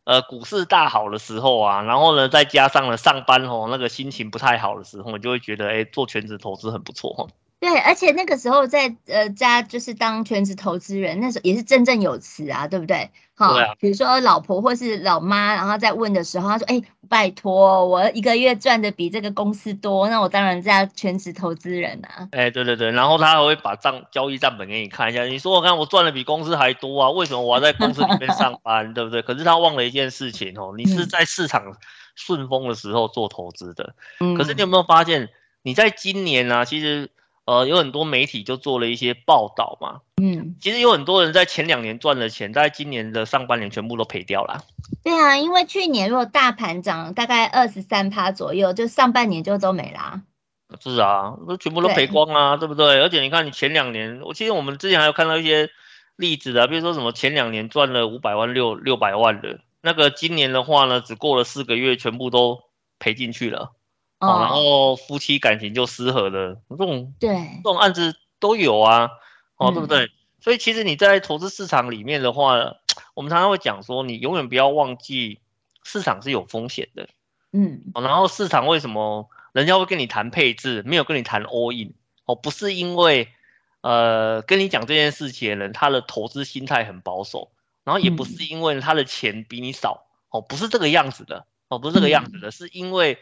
[0.05, 7.29] 呃，股市大好的时候啊，然后呢，再加上了上班哦，那个心情不太好的时候，你就会觉得，哎，做全职投资很不错。
[7.61, 13.11] 对，而且那个时候在呃家就是当全职投资人，那时候也是振振有词啊，对不对？
[13.45, 13.75] 好。
[13.79, 29.23] 比如说老婆或是老妈，然后在问的时候，他说：“哎，拜托，我一个月赚的比这个公司多，那我当然是要全职投资人啊。”哎，对对对，然后他还会把账交易账本给你看一下，你说我看我赚的比公司还多啊，为什么我要在公司里面上班， 对不对？
[29.23, 31.63] 可是他忘了一件事情哦，你是在市场
[32.15, 34.35] 顺风的时候做投资的，嗯。
[34.35, 35.29] 可是你有没有发现，
[35.63, 37.11] 你在今年呢，啊，其实。
[37.47, 44.63] 呃，有很多媒体就做了一些报道嘛，嗯，其实有很多人在前两年赚了钱，在今年的上半年全部都赔掉了。
[45.03, 50.23] 对啊，因为去年如果大盘涨大概二十三趴左右，就上半年就都没啦。
[50.81, 53.01] 是啊，都全部都赔光啊，对，对不对？
[53.01, 55.69] 而且你看，你前两年，我其实我们之前还有看到一些
[56.15, 62.61] 例子的，比如说什么前两年赚了五百万、六六百万的，那个今年的话呢，只过了四个月，全部都
[63.01, 63.73] 赔进去了。
[64.21, 69.11] 哦，然后夫妻感情就失和了，这种对这种案子都有啊，
[69.57, 70.05] 哦，对不对？
[70.05, 72.77] 嗯、所以其实你在投资市场里面的话，我
[73.15, 75.41] 我们常常会讲说，你永远不要忘记
[75.83, 77.09] 市场是有风险的。
[77.53, 81.95] 嗯，然后市场为什么人家会跟你谈配置，没有跟你谈 all in？
[82.27, 83.29] 哦，不是因为
[83.81, 87.51] 呃跟你讲这件事情的人他的投资心态很保守，
[87.83, 93.19] 然后也不是因为他的钱比你少，哦，不是这个样子的，哦，不是这个样子的，是因为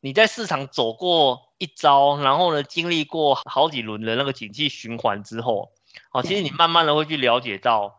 [0.00, 5.72] 你在市场走过一遭，然后呢经历过好几轮的那个景气循环之后，
[6.12, 7.98] 哦，其实你慢慢的会去了解到，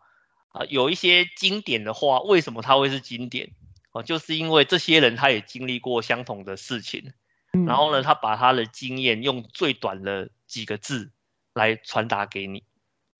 [0.52, 3.50] 啊，有一些经典的话，为什么它会是经典？
[3.92, 7.12] 哦，就是因为这些人他也经历过相同的事情，
[7.52, 11.10] 嗯、然后呢，他把他的经验用最短的几个字
[11.54, 12.62] 来传达给你。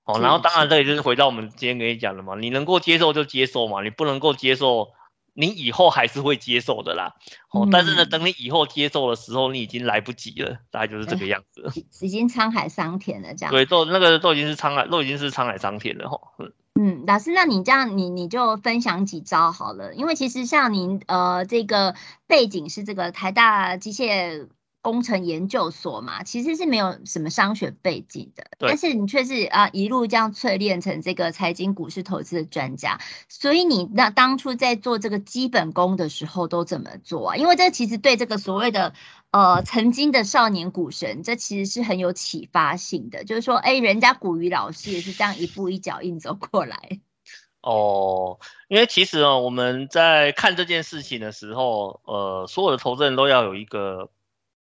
[0.04, 4.92] 哦，然后当然这也就是回到我们今天跟你讲的嘛，你能够接受就接受嘛，你不能够接受，
[5.40, 7.14] 你以后还是会接受的啦。
[7.50, 13.50] 哦，但是呢，等你以后接受的时候，你已经来不及了，大概就是这个样子了， 已经沧海桑田了，这样。
[13.50, 16.20] 对，都那个都已经是沧海，都已经是沧海桑田了哈。
[16.38, 21.96] 嗯嗯，老师，那你这样，你你就分享几招好了，因为其实像您呃这个
[22.28, 24.48] 背景是这个台大机械
[24.82, 37.36] 工程研究所嘛，其实是没有什么商学背景的，但是你却是啊一路这样淬炼成这个财经股市投资的专家，所以你那当初在做这个基本功的时候都怎么做啊？
[37.36, 38.92] 因为这其实对这个所谓的。
[39.32, 43.22] 呃，曾经的少年股神，这其实是很有启发性的。
[43.22, 46.98] 就是说，哎，人家古语老师也是这样一步一脚印走过来。
[47.62, 54.10] 哦，因为其实哦，我们在看这件事情的时候，呃，所有的投资人都要有一个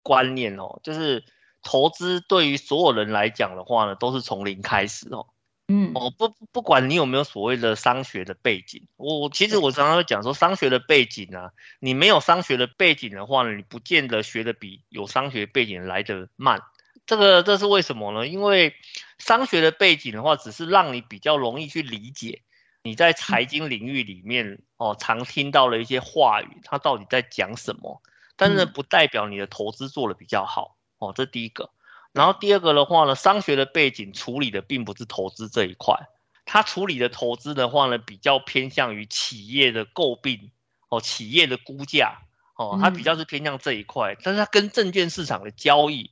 [0.03, 1.23] 观念哦，就是
[1.61, 5.27] 投资对于所有人来讲的话呢，都是从零开始哦。
[5.67, 16.61] 嗯，哦不不管你有没有所谓的商学的背景，我其实我常常会讲说，商学的背景啊，你没有商学的背景的话呢，你不见得学的比有商学背景来得慢。
[17.05, 18.27] 这个这是为什么呢？
[18.27, 18.75] 因为
[19.17, 22.41] 商学的背景的话，只是让你比较容易去理解
[22.83, 28.01] 你在财经领域里面哦常听到了一些话语，它到底在讲什么，
[28.41, 31.69] 但是不代表你的投资做的比较好哦，这是第一个。
[32.11, 35.95] 然后第二个的话呢，商学的背景处理的并不是投资这一块，
[36.43, 40.49] 他处理的投资的话呢，比较偏向于企业的购并
[40.89, 42.17] 哦，企业的估价
[42.57, 46.09] 哦，它比较是偏向这一块，但是它跟证券市场的交易。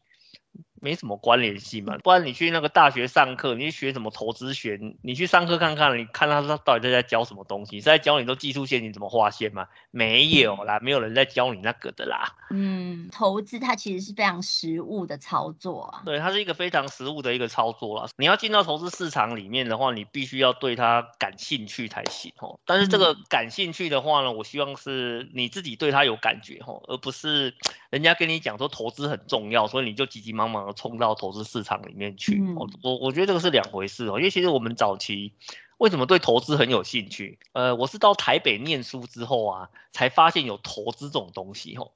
[0.82, 7.80] 没什么关联性嘛，不然你去那个大学上课，你去学什么投资学，你去上课看看，你看他他到底在在教什么东西？
[7.80, 9.68] 是在教你都技术线，你怎么画线吗？
[9.92, 12.36] 没有啦，没有人在教你那个的啦。
[12.52, 16.02] 嗯，投资它其实是非常实务的操作啊。
[16.06, 18.08] 对，它是一个非常实务的一个操作啦。
[18.16, 22.60] 你要进到投资市场里面的话，你必须要对它感兴趣才行哦。
[22.66, 27.54] 但是这个感兴趣的话呢，我希望是你自己对它有感觉哦，而不是
[27.90, 30.69] 人家跟你讲说投资很重要，所以你就急急忙忙。
[30.74, 34.18] 冲到投资市场里面去，我我我觉得这个是两回事哦。
[34.18, 35.34] 因为其实我们早期
[35.78, 37.40] 为什么对投资很有兴趣？
[37.54, 41.92] 呃，我是到台北念书之后啊，才发现有投资这种东西哦。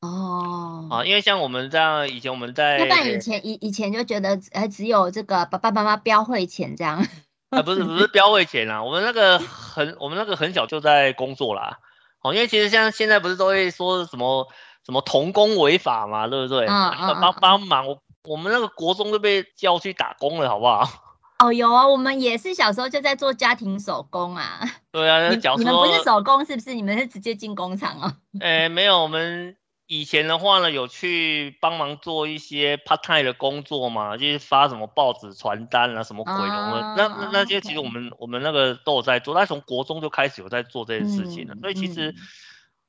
[0.00, 7.04] 哦，啊，因为像我们这样，以前我们在，那不然以前以以前就觉得，呃，只有这个爸爸妈妈标会钱这样。
[7.50, 11.80] 啊，不是不是标会钱啊，我们那个很我们那个很小就在工作啦。
[12.22, 14.46] 哦，因为其实像现在不是都会说什么
[14.84, 16.66] 什么童工违法嘛，对不对？
[16.66, 17.20] 嗯嗯。
[17.20, 18.02] 帮帮忙我。
[18.24, 20.88] 我们那个国中就被叫去打工了，好不好？
[21.38, 24.60] 哦，有啊，我们也是小时候就在做家庭手工啊。
[24.90, 26.74] 对啊，那讲说你们不是手工是不是？
[26.74, 28.12] 你们是直接进工厂哦？
[28.40, 36.52] 诶，没有，我们以前的话呢，有去帮忙做一些 part time 的工作嘛，就是发什么报纸传单啊，什么鬼的。
[36.52, 38.16] 啊、那那那些其实我们 okay.
[38.18, 42.10] 我们那个都有在做，但从国中就开始有在做这件事情了，嗯、所以其实。
[42.10, 42.16] 嗯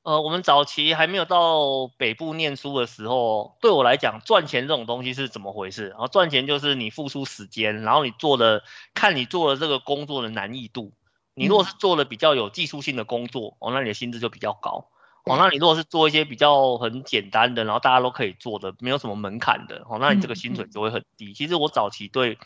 [0.10, 5.90] 呃，我们早期还没有到北部念书的时候，对我来讲，赚钱这种东西是怎么回事？
[5.90, 8.64] 然后赚钱就是你付出时间，然后你做的，
[8.96, 10.94] 看你做的这个工作的难易度。
[11.36, 14.90] 你如果是做的比较有技术性的工作，哦，那你的薪资就比较高。
[15.26, 21.36] 哦，那你如果是做一些比较很简单的，然后大家都可以做的，没有什么门槛的，哦，那你这个薪水就会很低。
[21.36, 22.40] 其实我早期对，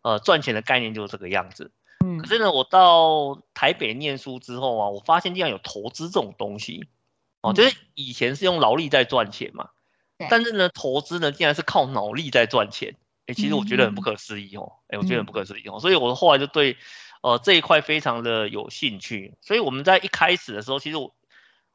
[0.00, 1.70] 呃，赚钱的概念就是这个样子。
[2.20, 6.88] 可是呢，我到台北念书之后啊，我发现竟然有投资这种东西，
[7.40, 9.70] 哦，就是以前是用劳力在赚钱嘛，
[10.30, 16.76] 但是呢，投资呢竟然是靠脑力在赚钱，哎，其实我觉得很不可思议哦，哎，我觉得很不可思议哦，所以我后来就对，
[17.22, 21.14] 呃，这一块非常的有兴趣，所以我们在一开始的时候，其实我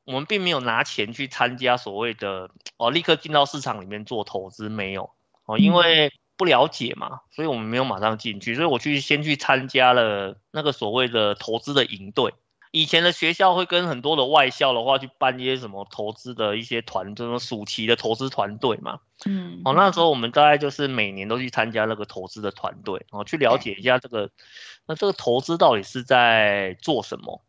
[0.05, 5.11] 我们并没有拿钱去参加所谓的哦，立刻进到市场里面做投资，没有。
[5.45, 6.11] 哦，因为。
[6.39, 12.33] 不了解嘛，所以我们没有马上进去，所以我去先去参加了那个所谓的投资的营队。
[12.71, 18.99] 以前的学校会跟很多的外校的话去办一些什么投资的一些团，这种暑期的投资团队嘛。
[19.25, 24.29] 嗯，哦，那时候我们大概就是每年都去参加那个投资的团队，哦，去了解一下这个，
[24.85, 27.41] 那这个投资到底是在做什么。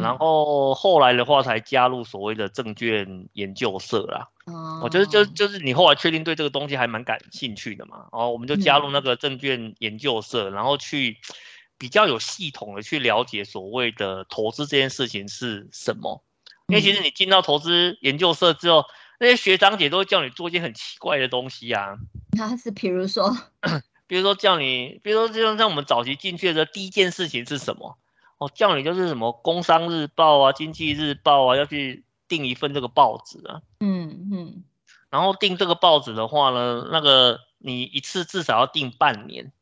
[0.00, 4.28] 然后后来的话才加入所谓的证券研究社啦。
[4.46, 11.18] 哦，我觉得就就是你后来确定对这个东西还蛮感兴趣的嘛，哦，我们就加入那个证券研究社，然后去
[11.78, 16.22] 比较有系统的去了解所谓的投资这件事情是什么。
[16.68, 18.84] 因为其实你进到投资研究社之后，
[19.20, 21.96] 那些学长姐都会叫你做一些很奇怪的东西啊。
[22.38, 23.36] 那是比如说，
[24.06, 27.98] 比如说叫你，比如说就像像我们早期进去的时候，第一件事情是什么？
[28.38, 33.60] 哦，叫你就是什么《工商日报》啊，《经济日报》啊，要去订一份这个报纸啊。
[33.80, 34.64] 嗯嗯。
[35.10, 39.52] 然后订这个报纸的话呢，那个你一次至少要订半年。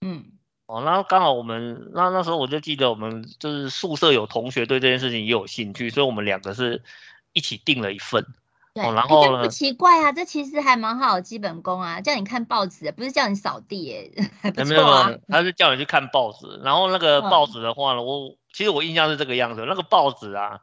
[0.00, 0.26] 嗯。
[0.66, 6.84] 哦，然后刚好我们那那时候我就记得我们就是宿舍有同学对这件事情也有兴趣，所以我们两个是
[7.32, 8.24] 一起订了一份。
[8.72, 14.66] 对，哦、然后呢，不奇怪啊，这其实还蛮好的基本功啊，叫你看报纸，不是叫你扫地耶， 还不错啊。
[14.68, 20.60] 没有没有，他是叫你去看报纸，然后那个报纸的话呢，我其实我印象是这个样子，那个报纸啊，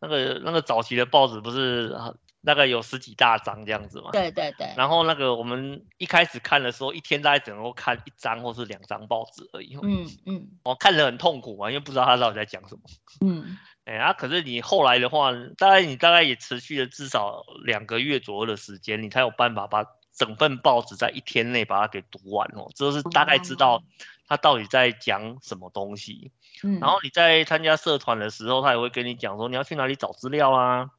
[0.00, 1.94] 那个那个早期的报纸不是
[2.42, 4.10] 大概有十几大张这样子嘛？
[4.12, 4.72] 对对对。
[4.76, 9.76] 然后那个我们一开始看的时候，一天大概只能够看一张或是两张报纸而已。
[9.82, 10.48] 嗯嗯。
[10.64, 12.80] 我看得很痛苦啊，因为不知道他到底在讲什么。
[13.20, 13.58] 嗯。
[13.84, 14.12] 哎、欸、啊！
[14.12, 19.84] 可是你后来的话，大概你大概也持续了至少两个月左右的时间，你才有办法把
[20.14, 22.70] 整份报纸在一天内把它给读完哦。
[22.74, 23.82] 这是大概知道
[24.28, 26.30] 他到底在讲什么东西。
[26.62, 26.78] 嗯。
[26.80, 30.90] 然后你在参加社团的时候，他也会跟你讲说你要去哪里找资料啊，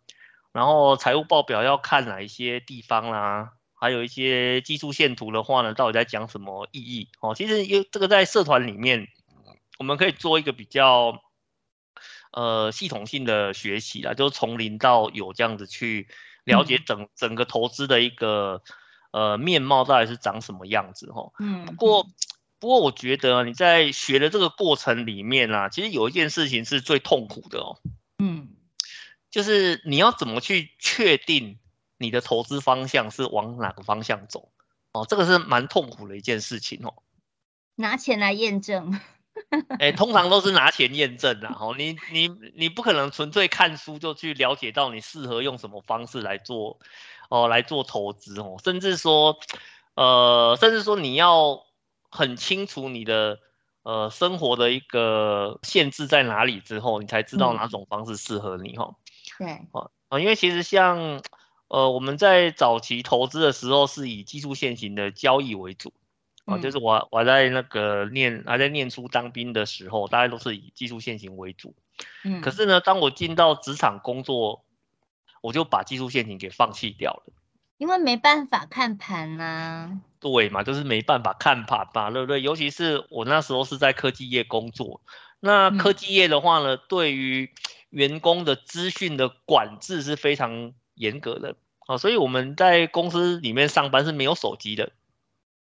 [0.52, 7.36] 然后财务报表要看哪一些地方啦、啊，还有一些技术线图的话呢，到底在讲什么意义哦。
[7.36, 9.08] 其实因这个在社团里面，
[9.80, 11.22] 我们可以做一个比较。
[12.34, 16.08] 呃，系统性的学习啦，就是从零到有这样子去
[16.46, 18.64] 了解整、嗯、整个投资的一个
[19.12, 21.30] 呃面貌到底是长什么样子哈。
[21.40, 21.66] 嗯。
[21.66, 22.08] 不过
[22.62, 27.78] 不过我觉得你在学的这个过程里面啊，其实有一件事情是最痛苦的哦。
[28.20, 28.48] 嗯。
[29.30, 31.58] 就是你要怎么去确定
[31.98, 34.52] 你的投资方向是往哪个方向走
[34.92, 36.94] 哦，这个是蛮痛苦的一件事情哦。
[37.76, 39.00] 拿钱来验证。
[39.52, 46.80] 哎、欸，通常都是拿钱验证的哈，你你你不可能纯粹看书就去了解到你适合用什么方式来做
[47.30, 49.40] 哦，来做投资哦，甚至说，
[49.96, 51.64] 呃，甚至说你要
[52.12, 53.40] 很清楚你的
[53.82, 58.94] 呃生活的一个限制在哪里之后，你才知道哪种方式适合你哈。
[59.40, 59.48] 对，
[60.10, 61.24] 啊，因为其实像
[61.70, 65.92] 呃我们在早期投资的时候是以技术现行的交易为主。
[66.46, 71.76] 啊，就是我我在那个念还在念书当兵的时候，大家都是以技术现行为主。
[72.24, 74.66] 嗯，可是呢，当我进到职场工作，
[75.42, 77.34] 我就把技术线型给放弃掉了。
[77.78, 80.02] 因为没办法看盘啊。
[80.22, 82.42] 对嘛，就是没办法看盘吧，对不对？
[82.42, 85.02] 尤其是我那时候是在科技业工作，
[85.42, 87.52] 那科技业的话呢，嗯、对于
[87.90, 91.56] 员工的资讯的管制是非常严格的
[91.88, 94.92] 啊，所以我们在公司里面上班是没有手机的。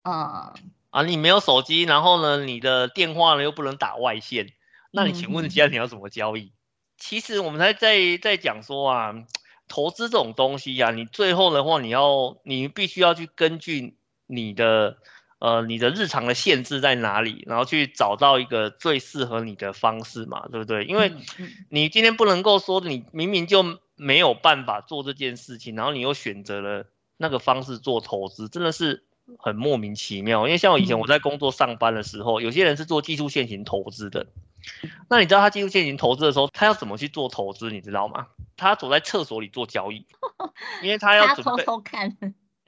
[0.02, 0.60] 啊、uh,
[0.92, 1.04] 啊！
[1.04, 4.52] 你没有手机，然后呢，你的电话呢又不能打外线，
[4.92, 6.42] 那你请问，现在你要怎么交易？
[6.42, 6.52] 嗯、
[6.98, 9.14] 其实我们还在在讲说啊，
[9.68, 13.98] 投资这种东西呀、啊，你最后的话，你要你必须要去根据
[14.30, 14.98] 你的
[15.40, 20.86] 呃你的日常的限制在哪里，然后去找到一个最适合你的方式嘛，对不对？
[20.86, 21.12] 因为
[21.70, 26.86] 你今天不能够说你明明就没有办法做这件事情，然后你又选择了
[27.18, 29.04] 那个方式做投资，真的是。
[29.38, 34.26] 很莫名其妙，因为像我以前我在工作上班的时候，嗯、有些人是做技术线型投资的。
[35.08, 37.70] 那你知道他技术线型投资的时候，他要怎么去做投资？
[37.70, 38.26] 你知道吗？
[38.58, 40.08] 他躲在厕所里做交易，
[40.82, 42.18] 因为他要 准备偷偷看。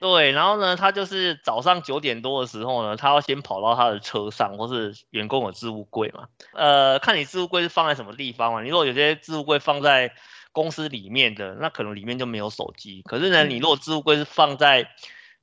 [0.02, 6.28] 对，然后呢，他就是早上九点多的时候呢，他要先跑到他的车上，或是员工的置物柜嘛。
[6.54, 8.64] 呃，看你置物柜是放在什么地方嘛。
[8.64, 10.12] 你如果有些置物柜放在
[10.54, 13.04] 公司里面的，那可能里面就没有手机。
[13.04, 14.90] 可是呢，你如果置物柜是放在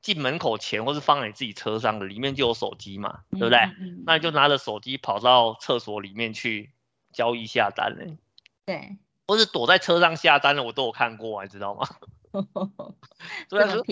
[0.03, 3.59] 进门口前，或是放在你自己车上的，里面就有手机嘛，对不对？
[3.61, 6.73] 嗯嗯、那你就拿着手机跑到厕所里面去
[7.13, 8.17] 交易下单嘞。
[8.67, 8.97] 对，
[9.29, 11.87] 或是躲在车上下单的，我都有看过，你知道吗？
[13.49, 13.83] 所以说，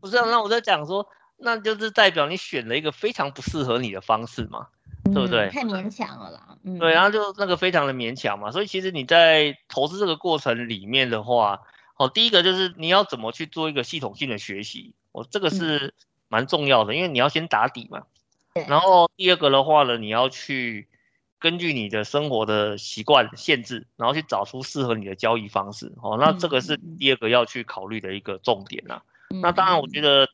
[0.00, 4.68] 不是、啊，那我在讲说，那就是代表你选了一个非常不适合你的方式嘛，
[5.04, 5.48] 嗯、对不对？
[5.50, 6.56] 太勉强了啦。
[6.62, 11.62] 嗯、对，然后就那个非常的勉强嘛，所以其实你在投资这个过程里面的话，
[11.96, 14.94] 哦，第一个就是你要怎么去做一个系统性的学习。
[15.12, 15.94] 哦，这个是
[16.28, 18.02] 蛮重要的，因为你要先打底嘛。
[18.68, 20.86] 然后第二个的话呢，你要去
[21.40, 25.92] 根据你的生活的习惯限制，然后去找出适合你的交易方式。
[26.02, 29.02] 哦，那这个是第二个要去考虑的一个重点啦。
[29.30, 30.28] 嗯、那当然，我觉得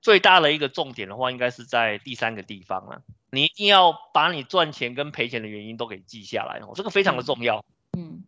[0.00, 3.02] 最大的一个重点的话，应该是在第三个地方了。
[3.30, 7.64] 你一定要把你赚钱跟赔钱的原因都给记下来哦，这个非常的重要。
[7.96, 8.24] 嗯，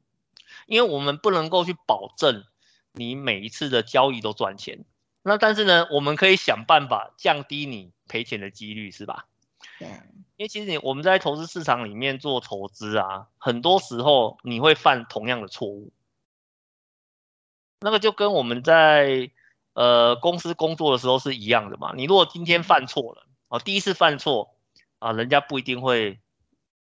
[0.67, 2.45] 因为我们不能够去保证
[2.93, 4.85] 你每一次的交易都赚钱。
[5.25, 9.27] 那但是呢，我们可以想办法降低你赔钱的几率，是吧？
[9.79, 9.89] 对，
[10.43, 15.93] 因为其实你我们在投资市场里面做投资啊，很多时候你会犯同样的错误。
[17.79, 19.31] 那个就跟我们在
[19.75, 21.93] 呃公司工作的时候是一样的嘛。
[21.95, 24.57] 你如果今天犯错了，哦，第一次犯错
[24.99, 26.19] 啊，人家不一定会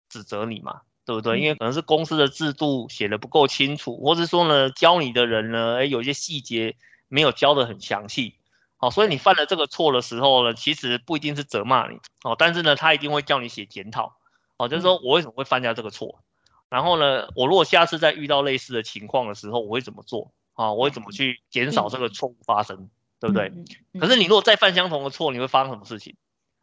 [0.10, 1.40] 指责你嘛，对不对？
[1.40, 6.76] 因为可能是公司的制度写的不够清楚，或者说呢，教你的人呢，诶，有些细节。
[7.08, 8.34] 没有教的很详细，
[8.78, 14.18] 好，所以你犯了这个错的时候呢，其实不一定是责骂你，哦，但是呢，他一定会叫你写检讨，
[14.58, 16.24] 哦，就是说我为什么会犯下这个错，
[16.70, 20.34] 然后呢，我如果下次再遇到类似的情况的时候，我会怎么做？
[20.54, 23.52] 啊，我会怎么去减少这个错误发生，对不对？
[24.00, 26.16] 可是你如果再犯相同的错，你会发生什么事情？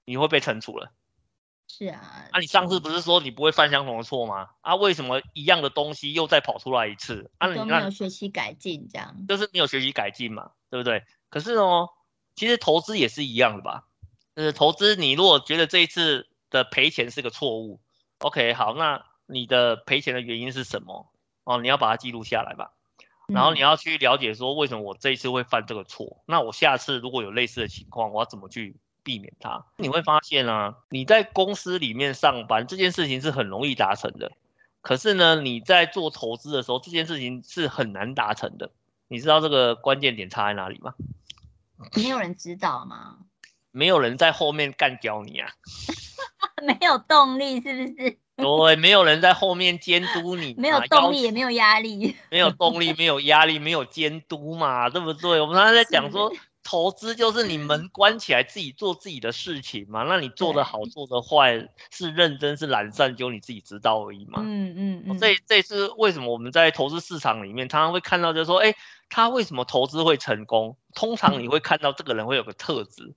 [0.05, 0.93] 你会被惩处了。
[1.69, 4.49] 是啊，啊，你上次不是说你不会犯相同的错吗？
[4.61, 7.31] 啊，为什么一样的东西又再跑出来一次？
[7.39, 11.05] 啊，你都没有学习改进，这样就是没有学习改进嘛，对不对？
[11.31, 11.91] 可是哦，
[12.35, 13.85] 其实投资也是一样的吧？
[14.35, 17.81] 就是投资，你如果觉得这一次的赔钱是个错误
[18.19, 21.13] ，OK，好，那你的赔钱的原因是什么？
[21.45, 22.73] 哦，你要把它记录下来吧。
[23.27, 26.23] 然后你要去了解说，为什么我这一次会犯这个错？
[26.27, 28.77] 那我下次如果有类似的情况，我要怎么去？
[29.05, 34.31] 避免它，你会发现啊，你在公司里面上班这件事情是很容易达成的，
[34.81, 38.71] 可是呢，你在做投资的时候，这件事情是很难达成的。
[39.09, 40.95] 你知道这个关键点差在哪里吗？
[41.97, 43.17] 没有人指导吗？
[43.73, 45.49] 没有人在后面干掉你啊？
[46.63, 48.19] 没有动力是不是？
[48.37, 55.41] 对，没有人在后面监督你，没有动力也没有压力，没有动力，没有压力，没有监督嘛，对不对？
[55.41, 56.33] 我们刚才在讲说。
[56.65, 64.41] 投资就是你门关起来自己做自己的事情嘛，那你做的好做的坏是认真是懒散，就你自己知道而已嘛。
[64.45, 65.19] 嗯嗯嗯。
[65.19, 68.75] 这这是为什么我们在投资市场里面常常会看到，就是说，哎，
[69.09, 70.77] 他为什么投资会成功？
[70.95, 73.15] 通常你会看到这个人会有个特质，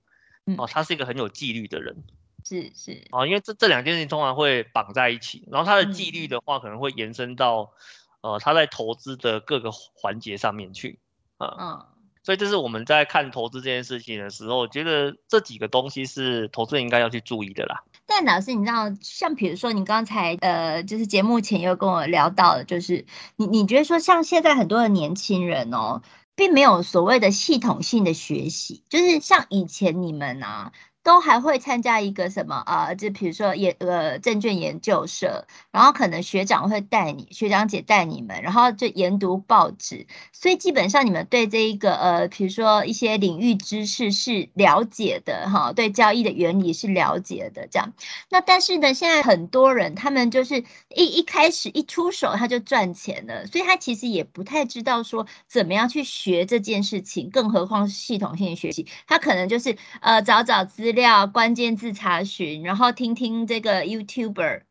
[0.57, 2.03] 哦，他是一个很有纪律的人。
[2.43, 3.03] 是是。
[3.11, 7.73] 哦，因为这这两件事情通常会绑在一起，然后他的纪律的话可能会延伸到，
[8.21, 10.99] 呃，他在投资的各个环节上面去。
[11.37, 11.55] 啊。
[11.59, 11.94] 嗯。
[12.25, 17.83] 所以这是我们在看投资这件事情的时候，觉得这几个东西是投资人应该要去注意的啦。
[18.07, 23.05] 但老师，你知道，像比如说你刚才呃，就是节目前又跟我聊到的，就是
[23.35, 26.01] 你你觉得说，像现在很多的年轻人哦，
[26.35, 30.71] 并没有所谓的系统性的学习，就是像以前你们啊。
[31.05, 32.95] 都还会参加一个什么啊？
[32.95, 47.93] 就比如说研呃证券研究社，然后可能学长会带你，学长姐带你们，然后就研读报纸，所以基本上你们对这一个呃，比如说一些领域知识是了解的哈，对交易的原理是了解的这样。
[48.31, 50.63] 那但是呢，现在很多人他们就是
[50.95, 64.63] 一一开始一出手他就赚钱了，所以他其实也不太知道说怎么样去学这件事情，更何况系统性学习，他可能就是呃找找资料关键字查询，然后听听这个 YouTuber，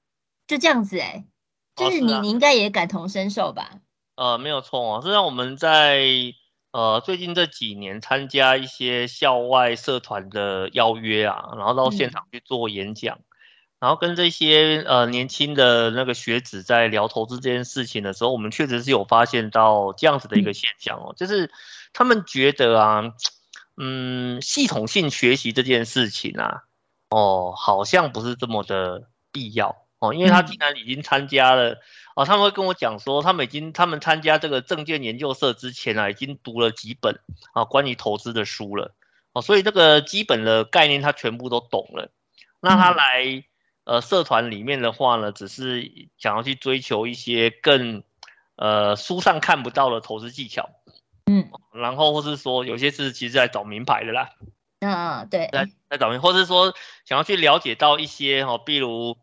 [0.49, 1.25] 就这样子哎、欸，
[1.77, 3.70] 就是你、哦是啊、你应该也感同身受吧？
[4.16, 6.03] 呃，没有错哦，实际上我们在
[6.72, 13.25] 呃最近这几年参加一些校外社团的邀约啊，然后到现场去做演讲，嗯、
[13.79, 21.53] 然后跟这些呃年轻的那个学子在聊投资这件事情的时候，我们确实是有发现到这样子的一个现象哦，嗯、就是
[21.93, 23.03] 他们觉得啊。
[23.77, 26.62] 嗯，系统性学习这件事情啊，
[27.11, 31.81] 哦，好像不是这么的必要哦，因为他既然已经参加了，
[32.14, 37.18] 哦，他们会跟我讲说，他们已经他们参加这个证券研究社之前啊，已经读了几本
[37.53, 38.95] 啊关于投资的书了，
[39.33, 42.12] 哦，所以这个基本的概念他全部都懂了。
[42.61, 43.45] 那他来
[43.83, 48.05] 呃社团里面的话呢，只是想要去追求一些更
[48.55, 50.70] 呃书上看不到的投资技巧。
[51.27, 54.29] 嗯，然后或是说有些是其实在找名牌的啦，
[54.81, 56.75] 嗯，对，在在找名，或是说
[57.07, 59.16] 想要去了解到一些哈，比如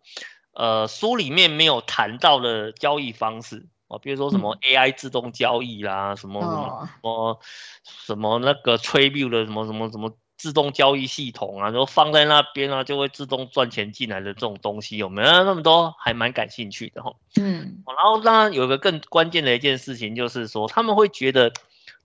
[0.53, 7.39] 呃书里面没有谈到的交易方式哦，比如说什么 AI 自动交易啦，什么什么什么
[7.83, 15.29] 什么那个的什么什么什么自动交易系统啊，然后放在那边啊就会自动赚钱进来的这种东西有没有？
[15.43, 17.13] 那么多还蛮感兴趣的哈。
[17.39, 21.53] 嗯，然后当然有一个更关键的一件事情就是说他们会觉得。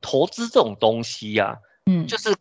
[0.00, 2.36] 投资这种东西呀、啊，嗯，就是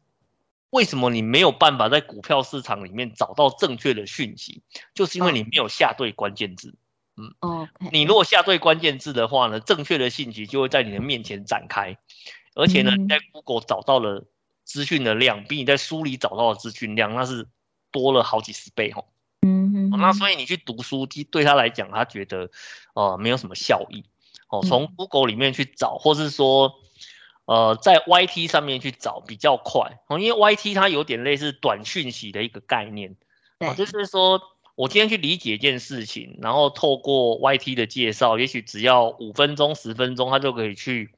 [0.69, 4.61] 为什么你没有办法在股票市场里面找到正确的讯息，
[4.93, 6.75] 就是因为你没有下对关键字。
[7.17, 7.71] 嗯，OK。
[7.93, 11.97] 你如果下对关键字的话呢，正确的信息就会在你的面前展开，
[12.55, 14.25] 而且呢，你在 Google 找到了
[14.65, 17.47] 资讯的量，比你在书里找到的资讯量那是
[17.89, 19.05] 多了好几十倍哦。
[19.43, 22.51] 嗯哼，那所以你去读书，对他来讲，他觉得
[22.95, 24.03] 呃没有什么效益。
[24.49, 26.81] 哦，从 Google 里面去找，或是说。
[27.45, 33.15] 呃，在 YT 上面去找比较快哦，因为 YT 它有点类似短讯息的一个概念，
[33.59, 34.41] 哦，就是说
[34.73, 41.11] 我今天去理解一件事情，然后透过 YT 的介绍，也许只要五分钟、十分钟，它就可以去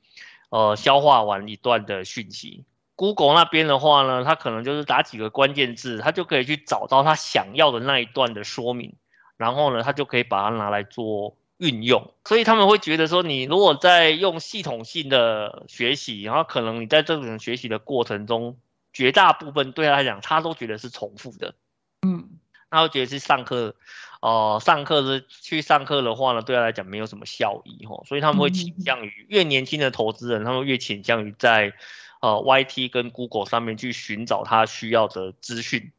[0.50, 2.66] 呃消化完一段的讯息。
[2.96, 8.96] Google 那边的话呢，它可能就是打几个关键字，它就可以去找到它想要的那一段的说明，
[9.38, 11.38] 然后呢，它就可以把它拿来做。
[11.58, 18.60] 运用，所以他们会觉得说，你如果在用系统性的学习，然后可能你在这种学习的过程中，
[18.94, 21.56] 绝大部分对他来讲，他都觉得是重复的，
[22.04, 22.30] 嗯，
[22.70, 23.74] 他会觉得是上课，
[24.22, 31.74] 哦、呃，上课是去上课的话呢，对他来讲没有什么效益哈，所以他们会倾向于越年轻的投资人，他们越倾向于在
[32.22, 35.92] 呃 YT 跟 Google 上面去寻找他需要的资讯，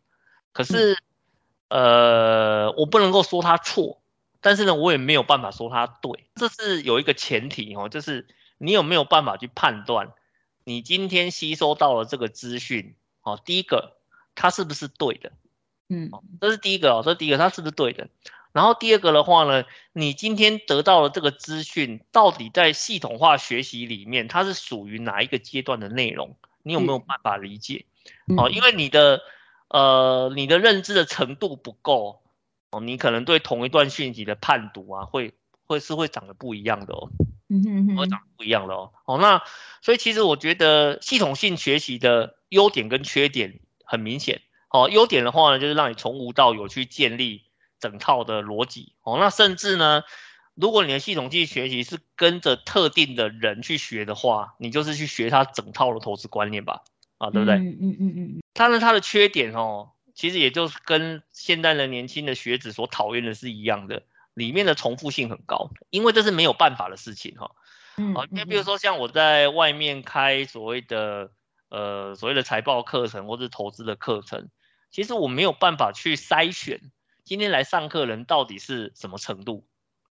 [0.52, 0.96] 可是，
[1.68, 4.00] 呃，我不能够说他错。
[4.40, 10.12] 但是呢，我也没有办法说它对，这是有一个前提哦，就是你有没有办法去判断，
[10.62, 13.96] 你今天吸收到了这个资讯，哦，第一个
[14.36, 15.32] 它是不是对的，
[15.88, 16.10] 嗯，
[16.40, 18.08] 这是第一个哦，这是第一个它是不是对的，
[18.52, 27.86] 然后第二个的话呢，你今天得到了这个资讯，到底在系统化学习里面，它是属于哪一个阶段的内容，你有没有办法理解？
[28.36, 29.20] 哦，因为你的
[29.68, 32.22] 呃你的认知的程度不够。
[32.70, 35.34] 哦，你可能对同一段讯息的判读啊，会
[35.66, 37.10] 会是会长得不一样的哦，
[37.48, 38.92] 嗯哼哼，会长得不一样的哦。
[39.06, 39.42] 哦，那
[39.80, 44.42] 所以其实我觉得系统性学习的优点跟缺点很明显。
[44.70, 47.44] 哦，优点的话呢，就是让你从无到有去建立
[47.80, 48.92] 整套的逻辑。
[49.02, 50.02] 哦，那甚至呢，
[50.54, 56.82] 如果你的系统性学习是跟着特定的人去学的话，你就是去学他整套的投资观念吧。
[57.16, 57.56] 啊，对不对？
[57.56, 58.42] 嗯嗯嗯嗯。
[58.52, 59.90] 当然，它的缺点哦。
[60.18, 64.02] 其实也就是跟现在的年轻的学子所讨厌的是一样的，
[64.34, 67.52] 里面的重复性很高，因为这是没有办法的事情哈。
[67.96, 71.30] 嗯，好，因为比如说像我在外面开所谓的
[71.68, 74.48] 呃所谓的财报课程或是投资的课程，
[74.90, 76.80] 其实我没有办法去筛选
[77.22, 79.68] 今天来上课人到底是什么程度。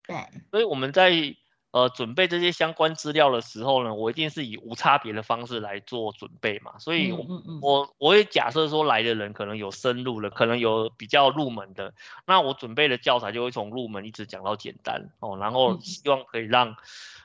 [0.07, 0.15] 对，
[0.49, 1.35] 所以我们在。
[1.71, 11.93] 呃，准备这些相关资料的时候呢，我一定是以无差别的方式来做准备嘛，所以我，我我我会假设说来的人可能有深入的，可能有比较入门的，
[12.25, 16.75] 那我准备的教材就会从入门一直讲到简单哦，然后希望可以让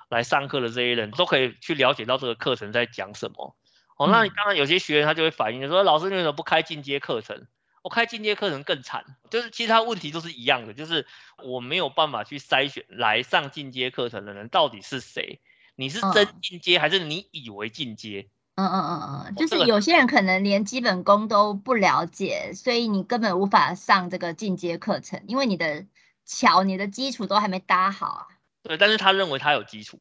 [0.09, 3.57] 来上课的这些人都可以去了解到这个课程在讲什么
[3.97, 4.07] 哦。
[4.07, 7.49] 那你刚刚有些学员他就会反映说，老师你为什么不开进阶课程？
[7.87, 11.07] 我开进阶课程更惨，就是其他问题都是一样的，就是
[11.45, 15.39] 我没有办法去筛选来上进阶课程的人到底是谁，
[15.77, 18.27] 你是真进阶还是你以为进阶？
[18.57, 25.87] 嗯嗯嗯嗯，就是有些人可能连基本功都不了解，所以你根本无法上这个进阶课程，因为你的
[26.25, 28.27] 桥、你的基础都还没搭好啊。
[28.65, 30.01] 对，但是他认为他有基础，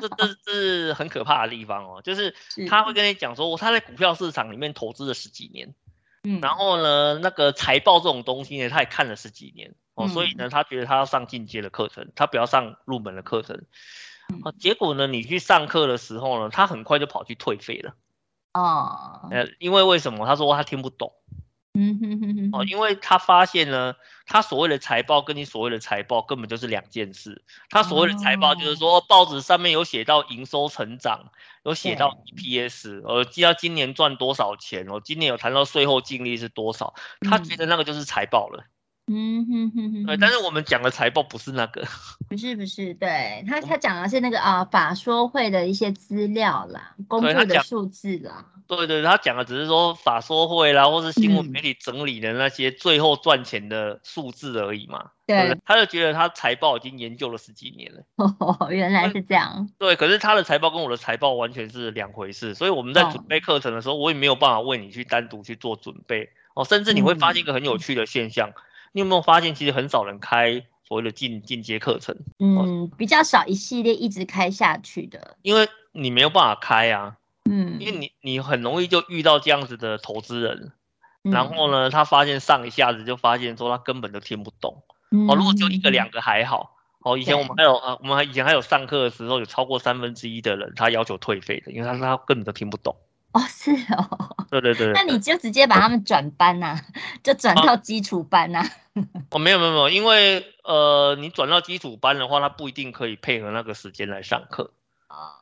[0.00, 2.34] 这这这是很可怕的地方哦，就是
[2.68, 5.72] 他会跟你讲说，他在股票市场里面投资了十几年。
[6.24, 13.62] 嗯，然后呢，那个财报这种东西呢，他也看了十几年哦，所以呢，他觉得他要上进阶的课程，他不要上入门的课程。
[14.44, 17.94] 哦，结果呢，你去上课的时候呢，他很快就跑去退费了。
[18.54, 20.26] 哦，呃，因为为什么？
[20.26, 21.12] 他说他听不懂。
[21.74, 23.94] 嗯哼哼哼，哦，因为他发现呢，
[24.26, 27.42] 他所谓的财报跟你所谓的财报根本就是两件事。
[27.70, 31.32] 他所谓的财报就是说，报纸上面有写到营收成长，
[31.64, 36.94] 有写到 EPS，呃，记到今年赚多少钱，哦，今年有谈到税后净利是多少，
[37.28, 38.64] 他觉得那个就是财报了。
[38.64, 38.68] 嗯
[39.06, 41.82] 哼哼哼，对，但是我们讲的财报不是那个，
[42.30, 48.46] 不是不是，对他他讲的是那个啊法说会的一些资料啦，公布的数字啦。
[48.68, 55.10] 对对，他讲的只是说法说会啦，或是新闻媒体整理的那些最后赚钱的数字而已嘛。
[55.26, 58.02] 对，对，他就觉得他财报已经研究了十几年了。
[58.16, 59.68] 哦， 原来是这样。
[59.78, 68.50] 对，可是他的财报跟我的财报完全是两回事，所以我们在准备课程的时候，哦、我也没有办法为你去单独去做准备哦，甚至你会发现一个很有趣的现象。
[68.50, 68.62] 嗯
[68.92, 72.16] 你有没有发现，其实很少人开所谓的进进阶课程？
[72.38, 77.16] 嗯，比较少一系列一直开下去的，因为你没有办法开啊。
[77.50, 80.72] 嗯，因为你你很容易就遇到这样子的投资人，
[81.24, 84.84] 嗯，然后呢，他发现上一下子就发现说他根本就听不懂。
[85.10, 86.76] 嗯，哦，如果就一个两个还好。
[87.04, 92.94] 哦，以前我们还有啊，我们还以前还有上课的时候有超过三分之一的人他要求退费的，因为他说他根本都听不懂。
[93.32, 94.36] 哦，是哦。
[94.50, 94.92] 对对对。
[94.92, 96.80] 那你就直接把他们转班呐、啊，
[97.22, 98.68] 就转到基础班呐、啊。
[99.30, 104.72] 哦，没有没有没有，因为呃，你转到基础班的话，他不一定可以配合那个时间来上课。
[105.08, 105.32] 哦。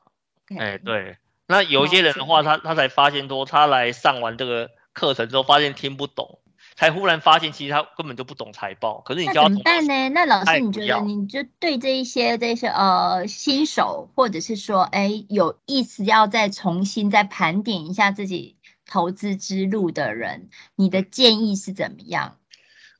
[0.58, 1.18] 哎，对。
[1.46, 6.39] 那有一些人的话，他他才发现说，他来上完这个课程之后，发现听不懂。
[6.80, 9.02] 才忽然发现，其实他根本就不懂财报。
[9.02, 10.08] 可是你教怎么办呢？
[10.08, 18.56] 那老师，你觉得你就对这一些这些呃新手，或者是说哎有意思要再重新再盘点一下自己
[18.86, 22.38] 投资之路的人，你的建议是怎么样？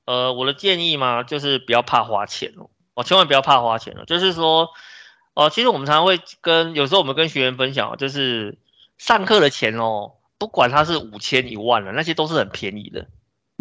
[0.04, 4.04] 呃，我的建议嘛，就是不要怕花钱哦，哦，千万不要怕花钱哦。
[4.04, 4.64] 就是说，
[5.32, 8.58] 哦、呃，其实我们常常会跟有时候我们跟学员分享，就是
[8.98, 13.06] 上课的钱哦，不管它是五千一万了，那些都是很便宜的。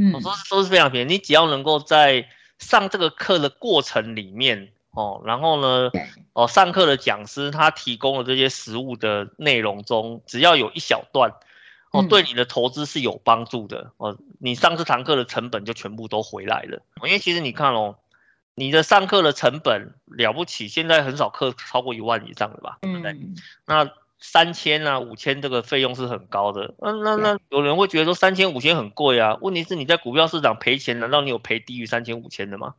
[0.02, 2.26] 嗯，我说都是非常便宜，你只要能够在
[2.58, 5.92] 上这个课的过程里面哦，然后呢，
[6.32, 11.34] 哦，上课的讲师他提供的这些实物的内容中，只要有一小段
[11.92, 16.82] 哦，对你的投资是有帮助的哦，你上这堂课的成本就全部都回来了。
[17.04, 17.98] 因为其实你看哦，
[18.56, 22.78] 你的上课的成本了不起，现在很少课超过一万以上的吧？
[22.82, 23.18] 对不对？
[23.66, 23.92] 那。
[24.20, 26.76] 三千啊，五千这个费用是很高的。
[26.80, 29.38] 那那那有人会觉得说三千五千很贵啊？
[29.42, 32.76] 问题是你在股票市场赔钱，难道你有赔低于三千五千的吗？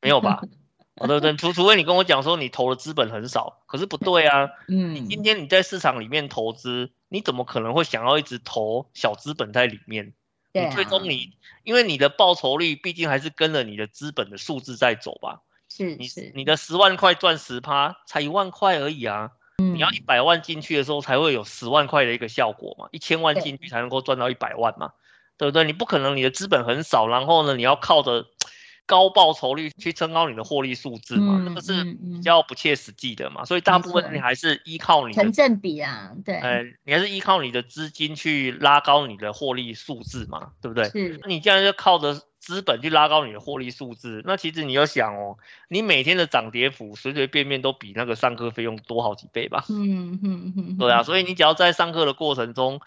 [0.00, 0.42] 没有吧？
[0.96, 4.50] 哦对对，除除非你跟我讲说你投的资本很少，可是不对啊。
[4.68, 10.12] 嗯，你今天你在市场里面投资，你怎么可能会想要一直投小资本在里面？
[10.52, 11.32] 对，最终你
[11.64, 15.40] 因为你的报酬率毕竟还是跟着你的资本的数字在走吧？
[15.70, 19.30] 是是，你你的十万块赚十趴，才一万块而已啊。
[19.60, 22.88] 你要一百万进去的时候，才会有十万块的一个效果嘛？
[22.90, 24.92] 一千万进去才能够赚到一百万嘛？
[25.36, 25.64] 对不对？
[25.64, 28.26] 你不可能你的资本很少，然后呢，你要靠着
[28.86, 31.40] 高报酬率去增高你的获利数字嘛？
[31.46, 33.44] 那个是比较不切实际的嘛？
[33.44, 40.50] 所以大部分你还是依靠你的成正比啊，对，呃，你还是依靠你的资金去拉高你的获利数字嘛？
[40.60, 40.88] 对不对？
[40.88, 41.20] 是。
[41.22, 42.22] 那你这样就靠着。
[42.50, 45.38] 资本去拉高你的获利数字，那其实你要想哦，
[45.68, 49.64] 你每天的涨跌幅随随便便都比那个上课费用多好几倍吧？
[49.68, 52.80] 嗯嗯嗯，对啊，所以你只要在上课的过程中，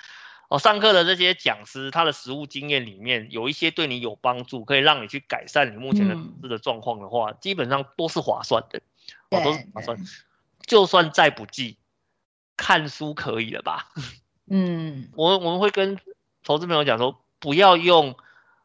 [0.50, 8.82] 哦，上课的这些讲师他的实务经验里面有一些对你有帮助，可以让你去改善你目前的投资的状况的话，嗯、基本上都是划算的，
[9.30, 9.98] 哦，都是划算。
[10.66, 11.78] 就算再不济，
[12.58, 13.94] 看书可以了吧？
[14.50, 15.98] 嗯， 我我们会跟
[16.44, 18.18] 投资朋友讲说，不要用。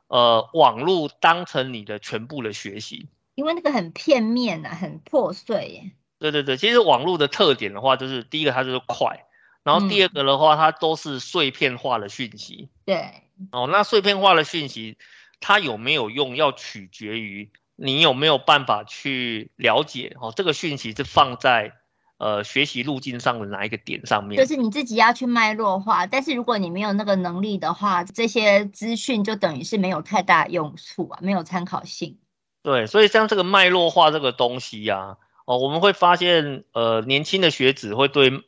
[0.08, 5.90] 呃，网络当成你的全部的学习，因为那个很片面啊，很破碎耶。
[6.18, 9.24] 对对对，其实网络的特点的话，就是第一个它就是快，
[9.62, 12.68] 然后第二个的话，它都是碎片化的讯息。
[12.84, 13.10] 对。
[13.52, 14.98] 哦，那碎片化的讯息，
[15.40, 21.74] 它有没有用，要取决于你有没有办法去了解哦，这个讯息是放在。
[22.18, 24.36] 呃，学习路径上的哪一个点上面？
[24.42, 32.18] 就是你自己要去脉络化，但是如果你没有那个能力的话，这些资讯就等于是没有太大用处啊，没有参考性。
[32.62, 35.16] 对，所以像这个脉络化这个东西呀、啊，
[35.46, 38.42] 哦，我们会发现，呃，年轻的学子会对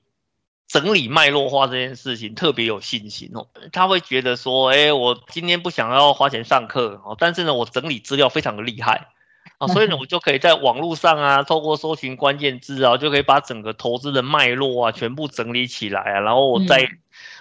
[0.66, 9.08] 整理脉络化这件事情特别有信心哦，他会觉得说，哎，我今天不想要花钱上课哦，但是呢，我整理资料非常的厉害。
[9.60, 16.98] 啊，所以呢，我就可以在网络上啊，透过搜寻关键字啊，就可以把整个投资的脉络啊，全部整理起来啊，然后我再，嗯、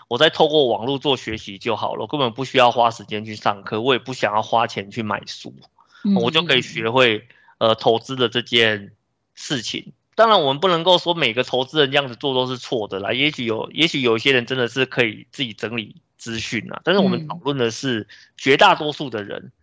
[0.09, 5.55] 我再透过网络做学习就好了，根本不需要花时间去上课，我也不想要花钱去买书，
[6.03, 7.25] 嗯、我就可以学会
[7.57, 8.91] 呃投资的这件
[9.33, 9.93] 事情。
[10.15, 18.05] 当然，我们不能够说每个投资人这样子做都是错的啦，也许有，也许有一些人真的是可以自己整理资讯啊，但是我们讨论的是
[18.35, 19.53] 绝大多数的人。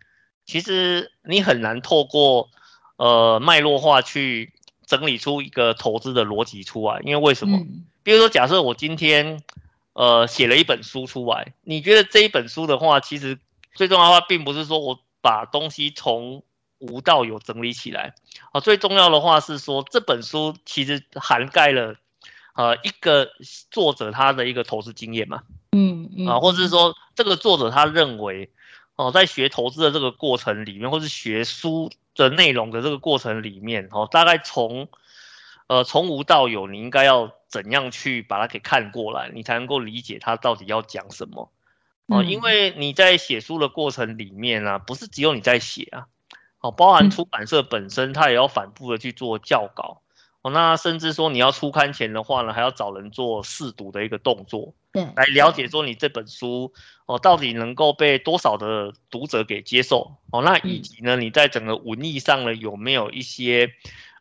[0.47, 2.49] 其实你很难透过
[2.95, 4.53] 呃脉络化去
[4.85, 7.59] 整理出一个投资的逻辑出来，因为为什么？
[8.01, 9.43] 比如说，假设我今天
[9.91, 13.37] 呃写了一本书出来，你觉得这一本书的话，其实
[13.75, 16.43] 最重要的话，并不是说我把东西从
[16.79, 18.15] 无到有整理起来
[18.53, 21.95] 啊，最重要的话是说这本书其实涵盖了
[22.55, 23.31] 呃一个
[23.69, 25.43] 作者他的一个投资经验嘛，
[25.73, 28.49] 嗯嗯啊，或者是说这个作者他认为。
[28.97, 34.89] 哦，在学投资的这个过程里面，或是学书的内容的这个过程里面，哦，大概从，
[35.67, 41.51] 呃，从无到有，你应该要怎样去把它给看过来，你才能够理解它到底要讲什么？
[42.07, 46.07] 哦，因为你在写书的过程里面啊，不是只有你在写啊，
[46.61, 50.01] 哦，包含出版社本身，它也要反复的去做校稿。
[50.41, 56.73] 哦，那甚至说你要出刊前的话呢，还要找人做试读的一个动作，对，来了解说你这本书
[57.05, 60.15] 哦到底能够被多少的读者给接受。
[60.31, 63.73] 哦，那以及呢，你在整个文艺上呢有没有一些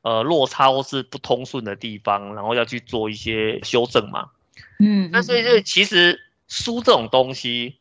[0.02, 4.30] 呃落差或是不通顺的地方，然后要去做一些修正嘛，
[4.78, 7.76] 嗯，那所以这其实书这种东西，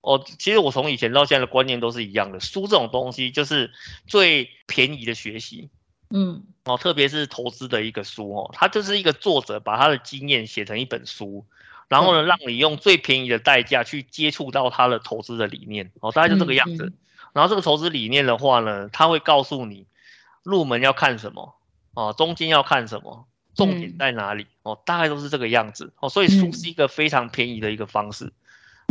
[0.00, 3.70] 哦，其实我从以前到现在的观念都是一样的，书这种东西就是
[4.06, 5.68] 最便宜的学习。
[6.10, 11.44] 嗯，哦，特别是投资的一个书哦，它就是一个作者把他的经验写成一本书，
[11.88, 16.92] 然后呢，让你用最便宜的代价去接触到他的投资的理念哦，大概就这个样子。
[17.32, 19.86] 然后这个投资理念的话呢，他会告诉你
[20.42, 21.54] 入门要看什么
[21.94, 28.32] 哦，中间要看什么，重点在哪里哦，大概都是这个样子哦，所以书是一个非常便宜的一个方式。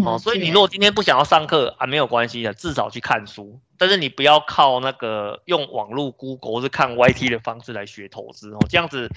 [0.05, 3.59] 哦，所以你如果今天不想要上课啊，没有关系的，至少去看书。
[3.79, 9.09] 但是你不要靠那个用网络 Google 或是看 YT 的方式来学投资哦，这样子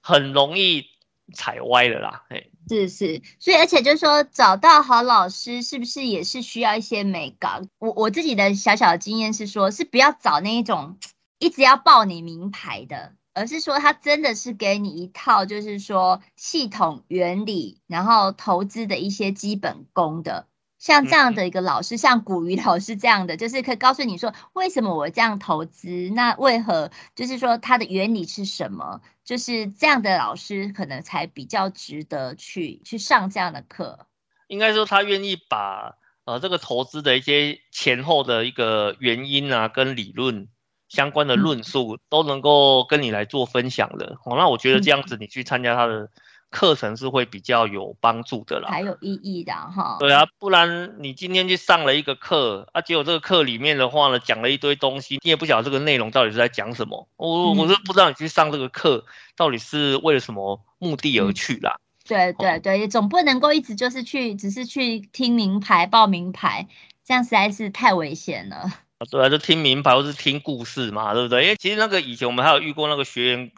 [0.00, 0.86] 很容易
[1.32, 2.22] 踩歪了啦。
[2.28, 7.68] 哎，是是，所以而且就是说找到好老师是不是也是需要一些美感？
[7.78, 10.98] 我我自己的小小的经验是说，是不要找那一种
[11.38, 13.14] 一直要报你名牌的。
[13.36, 20.46] 而是说，他真的是给你一套，就是说系统原理，然后投资的一些基本功的，
[20.84, 34.06] 像这样的一个老师，像古鱼老师这样的，就是可以告诉你说，为什么我这样投资，那为何，就是说它的原理是什么，就是这样的老师可能才比较值得去去上这样的课。
[34.48, 40.48] 应该说，他愿意把呃这个投资的一些前后的一个原因啊，跟理论。
[40.86, 46.10] 相关的论述都能够跟你来做分享的，哦，那我觉得这样子你去参加他的
[46.54, 49.96] 课程是会比较有帮助的啦，还有意义的哈。
[49.98, 59.04] 对啊，不然你今天去上了一个课啊，结果这个课里面的话呢，讲了一堆东西，你也不晓得这个内容到底是在讲什么，我我是不知道你去上这个课
[59.36, 61.80] 到底是为了什么目的而去啦。
[62.06, 66.68] 对对对，也总不能够一直就是去，只是去听名牌、报名牌，
[67.04, 68.70] 这样实在是太危险了。
[69.10, 71.42] 对啊，就听名牌或是听故事嘛，对不对？
[71.42, 73.50] 因为其实那个以前我们还有遇过那个学员，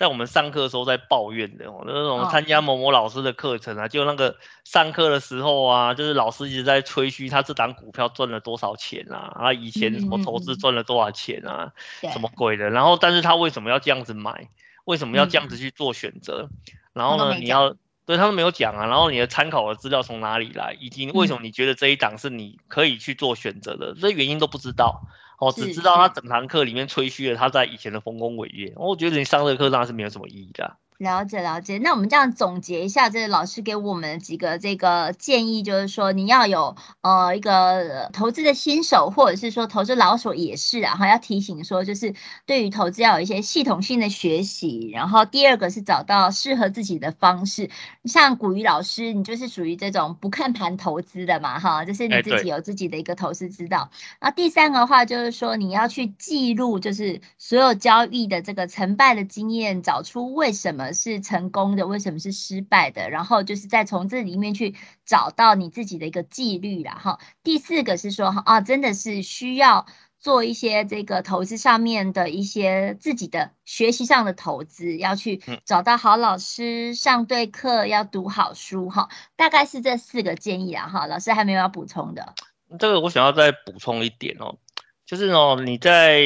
[0.00, 11.72] 在我们上课的时候在抱怨的，那种参加某某老师的课程啊，就那个上课的时候啊，就是老师一直在吹嘘他这档股票赚了多少钱啊，啊，以前什么投资赚了多少钱啊，
[12.14, 12.70] 什么鬼的。
[12.70, 14.48] 然后，但是他为什么要这样子买？
[14.86, 16.48] 为什么要这样子去做选择？
[16.94, 17.76] 然后呢，你要。
[18.06, 25.02] 所以他们没有讲啊，然后你的参考的资料从哪里来，以及为什么你觉得这一档是你可以去做选择的，这原因都不知道，
[25.40, 30.76] 哦，只知道他整堂课里面吹嘘了他在以前的丰功伟业，我觉得你上这个课当然是没有什么意义的。
[31.00, 44.90] 了解了解，那我们这样总结一下，这个老师给我们几个这个建议，就是说你要有呃一个投资的新手，或者是说投资老手也是啊，然后要提醒说，就是对于投资要有一些系统性的学习。
[44.92, 47.70] 然后第二个是找到适合自己的方式，
[48.04, 53.90] 像古雨老师，你就是属于这种不看盘投资的嘛，哈，就是你自己有自己的一个投资之道。
[54.20, 60.89] 那第三个话就是说你要去记录，就是所有交易的这个成败的经验，找出为什么。
[60.92, 63.10] 是成功的，为什么是失败的？
[63.10, 64.74] 然后就是再从这里面去
[65.04, 67.18] 找到你自己的一个纪律了哈。
[67.42, 69.86] 第四个是说啊，真的是需要
[70.18, 79.08] 做一些这个投资上面的一些自己的学习上的投资，要去找到好老师，上对课，要读好书哈。
[79.36, 81.06] 大概是这四个建议啊哈。
[81.06, 82.34] 老师还没有要补充的？
[82.78, 84.58] 这个我想要再补充一点哦，
[85.04, 86.20] 就是哦，你在。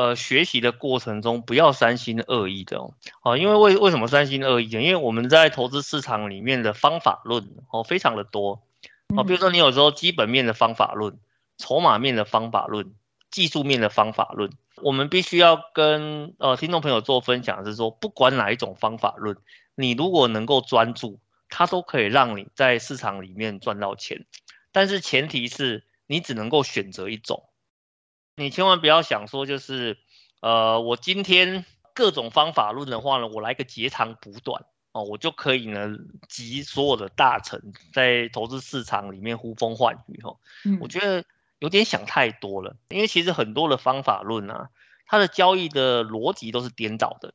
[0.00, 4.80] 呃，学习的过程中不要三心二意的哦，啊，因为为为什么三心二意呢？
[4.80, 8.62] 因为我们在投资市场里面的方法论哦非常的多
[9.14, 11.18] 哦，比如说你有时候基本面的方法论、
[11.58, 12.94] 筹码面的方法论、
[13.30, 19.36] 技术面的方法论，我们必须要跟呃听众朋友做分享，是说不管哪一种方法论，
[19.74, 21.20] 你如果能够专注，
[21.50, 24.24] 它都可以让你在市场里面赚到钱，
[24.72, 27.44] 但是前提是你只能够选择一种。
[28.40, 29.98] 你千万不要想说，就是，
[30.40, 35.90] 呃，我今天各种方法论的话呢，我来个截长补短哦，我就可以呢
[36.26, 37.60] 集所有的大成，
[37.92, 40.36] 在投资市场里面呼风唤雨哈。
[40.64, 41.26] 嗯，我觉得
[41.58, 44.70] 有点想太多了，因为其实很多的方法论啊，
[45.06, 47.34] 它的交易的逻辑都是颠倒的。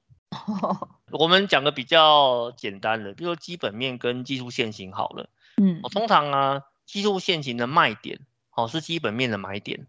[1.12, 5.30] 我们讲个比较简单的，比如说基本面跟技术线型好了。
[5.58, 8.20] 嗯，我通常啊，技术线型的卖点，
[8.56, 9.86] 哦，是基本面的买点。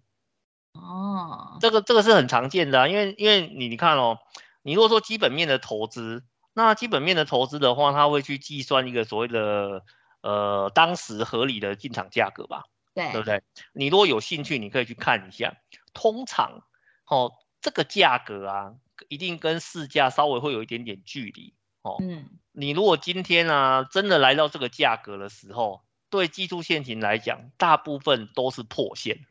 [0.76, 4.18] 哦，这个这个是很常见的啊，因为因为你你看哦，
[4.62, 9.82] 你如果说基本面的投资，那基本面的投资的话，它会去计算一个所谓的
[10.22, 12.64] 呃当时合理的进场价格吧？
[12.94, 13.42] 对，对不对？
[13.72, 15.56] 你如果有兴趣，你可以去看一下，
[15.92, 16.62] 通常
[17.06, 18.72] 哦这个价格啊，
[19.08, 21.96] 一定跟市价稍微会有一点点距离哦。
[22.00, 29.26] 嗯，你如果今天啊真的来到这个价格的时候，对技术线型来讲，大部分都是破线。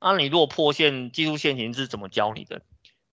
[0.00, 0.02] 嗯。
[0.02, 2.62] 那、啊、你如果破线，技术线型是怎么教你的？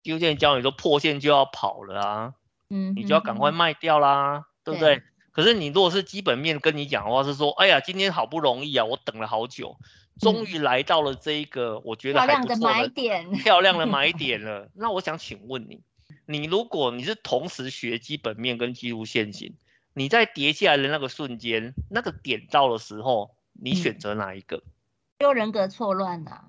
[0.03, 2.33] 技术线教你说破线就要跑了啊，
[2.69, 4.95] 嗯，你就要赶快卖掉啦，嗯、对不对？
[4.95, 9.77] 嗯、可是你如果是基本面跟你讲的话，是说，哎呀，今天好不容易啊，我等了好久，
[10.21, 14.69] 终于来到了这一个、嗯、我觉得还不错的漂亮的买点，漂亮的 买点了。
[14.73, 15.81] 那我想请问你，
[16.25, 19.55] 你如果你是同时学基本面跟技术线型，
[19.93, 24.63] 你在跌下来的那个瞬间，那个点到的时候，你选择哪一个？
[25.19, 26.45] 又人格错乱了。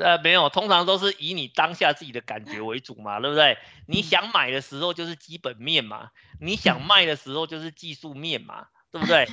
[0.00, 3.56] 呃，没有，通常都是以你当下自己的感觉为主嘛，对不对？
[3.86, 9.28] 你想买的时候就是基本面嘛，你想卖的时候就是技术面嘛，对不对？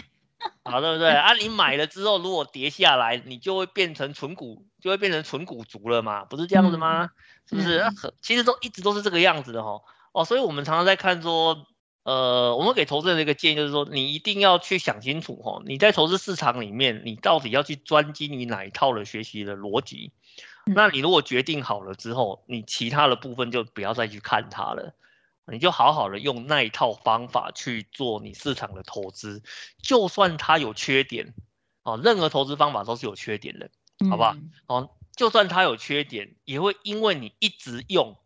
[0.64, 1.10] 好，对不对？
[1.10, 7.10] 啊，你买了之后如果跌下来，你就会变成纯股，就会变成纯股族了嘛，不是这样子吗？
[7.48, 7.84] 是不是？
[8.22, 9.82] 其实都一直都是这个样子的哈。
[10.14, 11.68] 哦，所以我们常常在看说。
[12.10, 20.12] 呃，我们给投资人的一个建议就是说，你一定要去想清楚哦，你在投资市场里面，你到底要去专精于哪一套的学习的逻辑？
[20.66, 24.96] 那你如果决定好了之后，你其他的部分就不要再去看它了，
[25.46, 29.44] 你就好好的用那一套方法去做你市场的投资，
[29.80, 31.36] 就算它有缺点，
[31.84, 33.70] 哦，任何投资方法都是有缺点的，
[34.10, 34.36] 好不好？
[34.66, 38.18] 哦，就算它有缺点，也会因为你一直用，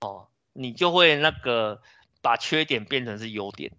[0.00, 1.80] 哦，你就会那个。
[2.22, 3.72] 把缺点变成是优点，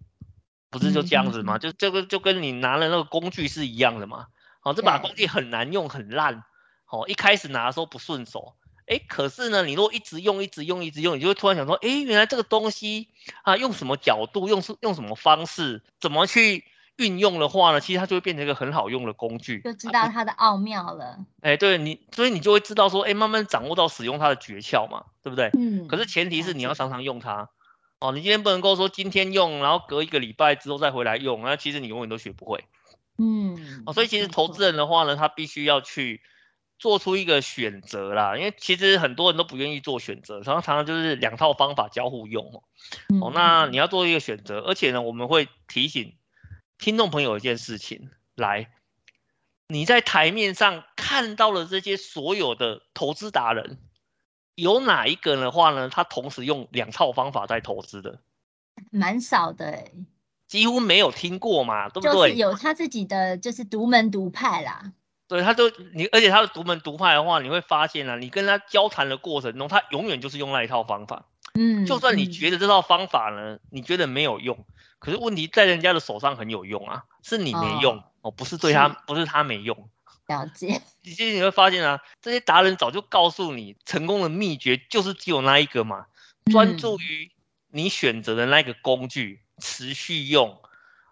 [0.70, 1.56] 不是就这样子吗？
[1.56, 4.26] 嗯、就这个就跟你拿了那个工具是一样的嘛。
[4.60, 6.44] 好、哦，这把工具很难用，很烂。
[6.84, 8.54] 好、哦，一开始拿的时候不顺手，
[8.86, 13.08] 哎，可是呢，你如果一直用，一直用，一直用，你就会突然想说，哎，原来这个东西
[13.42, 16.64] 啊，用什么角度，用用什么方式，怎么去
[16.96, 17.80] 运用的话呢？
[17.80, 21.18] 其实它就会变成一个很好用的工具，就知道它的奥妙了。
[21.40, 25.50] 哎，对你，所以你就会知道说，哎，慢慢掌握到使用它的诀窍嘛，对不对？
[25.54, 25.88] 嗯。
[25.88, 27.48] 可是前提是你要常常用它。
[28.00, 32.64] 哦，你今天不能够说今天用，然后隔一个礼拜之后再回来用，那其实你永远都学不会。
[33.16, 36.20] 嗯，哦，所以其实投资人的话呢，他必须要去
[36.78, 42.62] 做出一个选择啦，因为其实很多人都不愿意做选择，常常常就是两套方法交互用哦。
[43.22, 46.16] 哦，那你要做一个选择，而且呢，我们会提醒
[46.76, 48.70] 听众朋友一件事情，来，
[49.68, 53.78] 你在台面上看到了这些所有的投资达人。
[54.54, 55.88] 有哪一个的话呢？
[55.88, 58.20] 他同时用两套方法在投资的，
[58.90, 59.90] 蛮少的哎，
[60.46, 62.12] 几乎没有听过嘛，对不对？
[62.12, 64.92] 就是有他自己的，就是独门独派啦。
[65.26, 71.26] 对，他都你，而且他的独门独派的话，你会发现啊，你跟他交谈的过程中，他永远就是用那一套方法。
[71.54, 74.66] 嗯，就算你觉得这套方法呢，嗯、你觉得没有用，
[74.98, 79.88] 可是问题在人家的手上很有用啊，是你没用哦，哦，不是对他，不是他没用。
[80.26, 86.06] 了解， 其实你会发现啊，这些达人早就告诉你，成功的秘诀就是只有那一个嘛，
[86.50, 87.30] 专注于
[87.70, 90.60] 你选择的那个工具，持续用。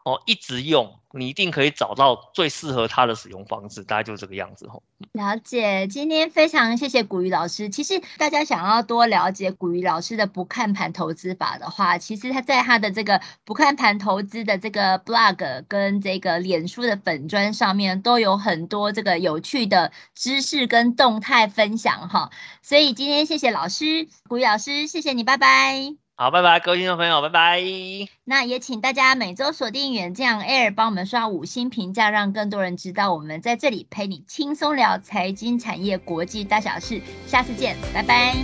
[0.04, 4.82] 哦，一直用，你一定可以找到最适合它的使用方式，大概就是这个样子吼。
[5.12, 7.68] 了解，今天非常谢谢古雨老师。
[7.68, 22.30] 其实大家想要多了解古雨老师的不看盘投资法的话，其实他在他的这个不看盘投资的这个 blog 跟这个脸书的粉专上面都有很多这个有趣的知识跟动态分享哈。
[22.60, 26.01] 所以今天谢谢老师，古雨老师，谢谢你，拜拜。
[26.22, 27.60] 好，拜拜，各位听众朋友，拜拜。
[28.22, 37.02] 那也请大家每周锁定远见 Air，帮我们刷五星评价，让更多人知道我们在这里陪你轻松聊财经产业国际大小事。
[37.26, 38.36] 下次见，拜拜。